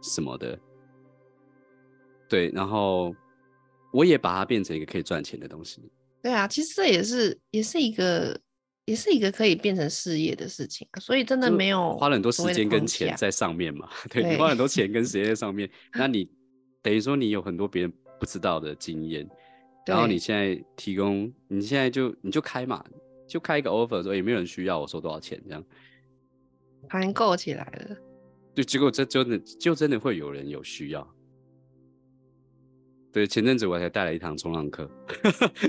[0.00, 0.58] 什么的。
[2.28, 3.14] 对，然后。
[3.92, 5.82] 我也把它变成一个可以赚钱的东西。
[6.22, 8.38] 对啊，其实这也是也是一个
[8.84, 13.88] 也是一个可以变成事业的事情，所以真的没有花了很多时间跟钱在上面嘛。
[14.10, 16.28] 对，对你花很多钱 跟时间在上面，那你
[16.82, 19.28] 等于说你有很多别人不知道的经验，
[19.86, 22.84] 然后你现在提供，你现在就你就开嘛，
[23.26, 25.64] 就开一个 offer 说有没有人需要，我收多少钱这样，
[26.88, 27.96] 团购起来了。
[28.54, 31.14] 对，结果这真的就真的会有人有需要。
[33.12, 34.88] 对，前阵子我才带了一堂冲浪课，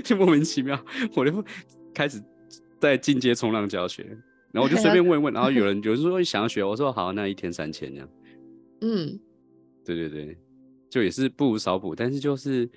[0.04, 0.78] 就 莫名其妙，
[1.16, 1.44] 我就
[1.92, 2.22] 开始
[2.78, 4.04] 在进阶冲浪教学，
[4.52, 8.08] 然后我就随便问问，然后有人有人说想要学，我说好，那一天三千这样。
[8.82, 9.18] 嗯，
[9.84, 10.38] 对对对，
[10.88, 12.68] 就也是不如少补，但是就是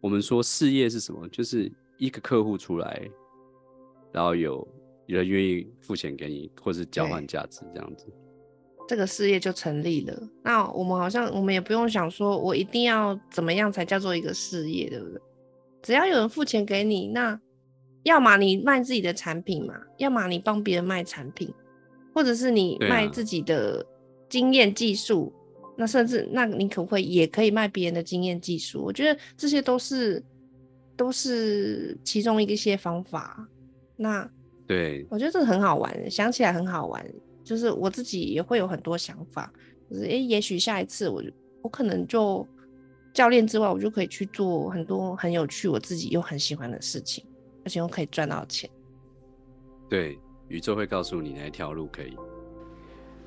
[0.00, 3.08] 我们说事业是什么，就是一个客户出来，
[4.12, 4.66] 然后有
[5.06, 8.06] 有人愿意付钱给你，或是交换价值这样子。
[8.88, 10.18] 这个事业就成立了。
[10.42, 15.20] 那我们好像我们也不用想说，我一定要怎么样才叫做一个事业，对不对？
[15.82, 17.38] 只要有人付钱给你，那
[18.02, 21.52] 要么你卖自己的产品嘛，要么你帮别人卖产品，
[22.14, 23.84] 或者是你卖自己的
[24.28, 25.32] 经验技术。
[25.54, 28.82] 啊、那甚至那你可不可以也可以卖别人的经验技术？
[28.82, 30.24] 我觉得这些都是
[30.96, 33.46] 都是其中一些方法。
[33.96, 34.28] 那
[34.66, 37.04] 对，我觉得这个很好玩，想起来很好玩。
[37.48, 39.50] 就是我自己也会有很多想法，
[39.90, 41.22] 就是诶、也许下一次我
[41.62, 42.46] 我可能就
[43.14, 47.24] 教练之外，我就可以去做很多很有趣、我自己又很喜欢的事情，
[47.64, 48.68] 而且又可以赚到钱。
[49.88, 50.18] 对，
[50.48, 52.14] 宇宙会告诉你哪一条路可以。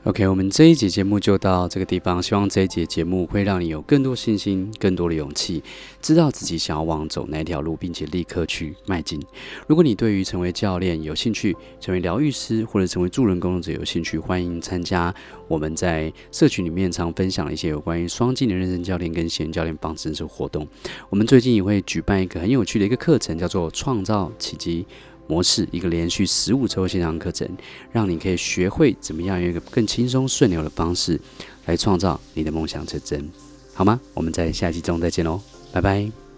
[0.04, 2.22] OK，我们这一集节目就到这个地方。
[2.24, 5.62] 希望这一集节目会让你有更多信心、更多的勇气，
[6.02, 9.22] 知道自己想要往走哪条路，并且立刻去迈进。
[9.68, 15.14] 如果你对于成为教练有兴趣，成为疗愈师或者成为助人工作者有兴趣，欢迎参加
[15.48, 20.68] 我们在社群里面常分享的一些有关于双技能认证教练跟贤教练方式的活动。
[21.12, 24.88] 我们最近也会举办一个很有趣的一个课程，叫做创造奇迹
[25.28, 27.48] 模式，一个连续十五周线上课程，
[27.92, 31.20] 让你可以学会怎么样用一个更轻松顺流的方式
[31.66, 33.30] 来创造你的梦想成真，
[33.74, 34.00] 好吗？
[34.14, 35.42] 我们在下期中再见喽，
[35.72, 36.31] 拜拜。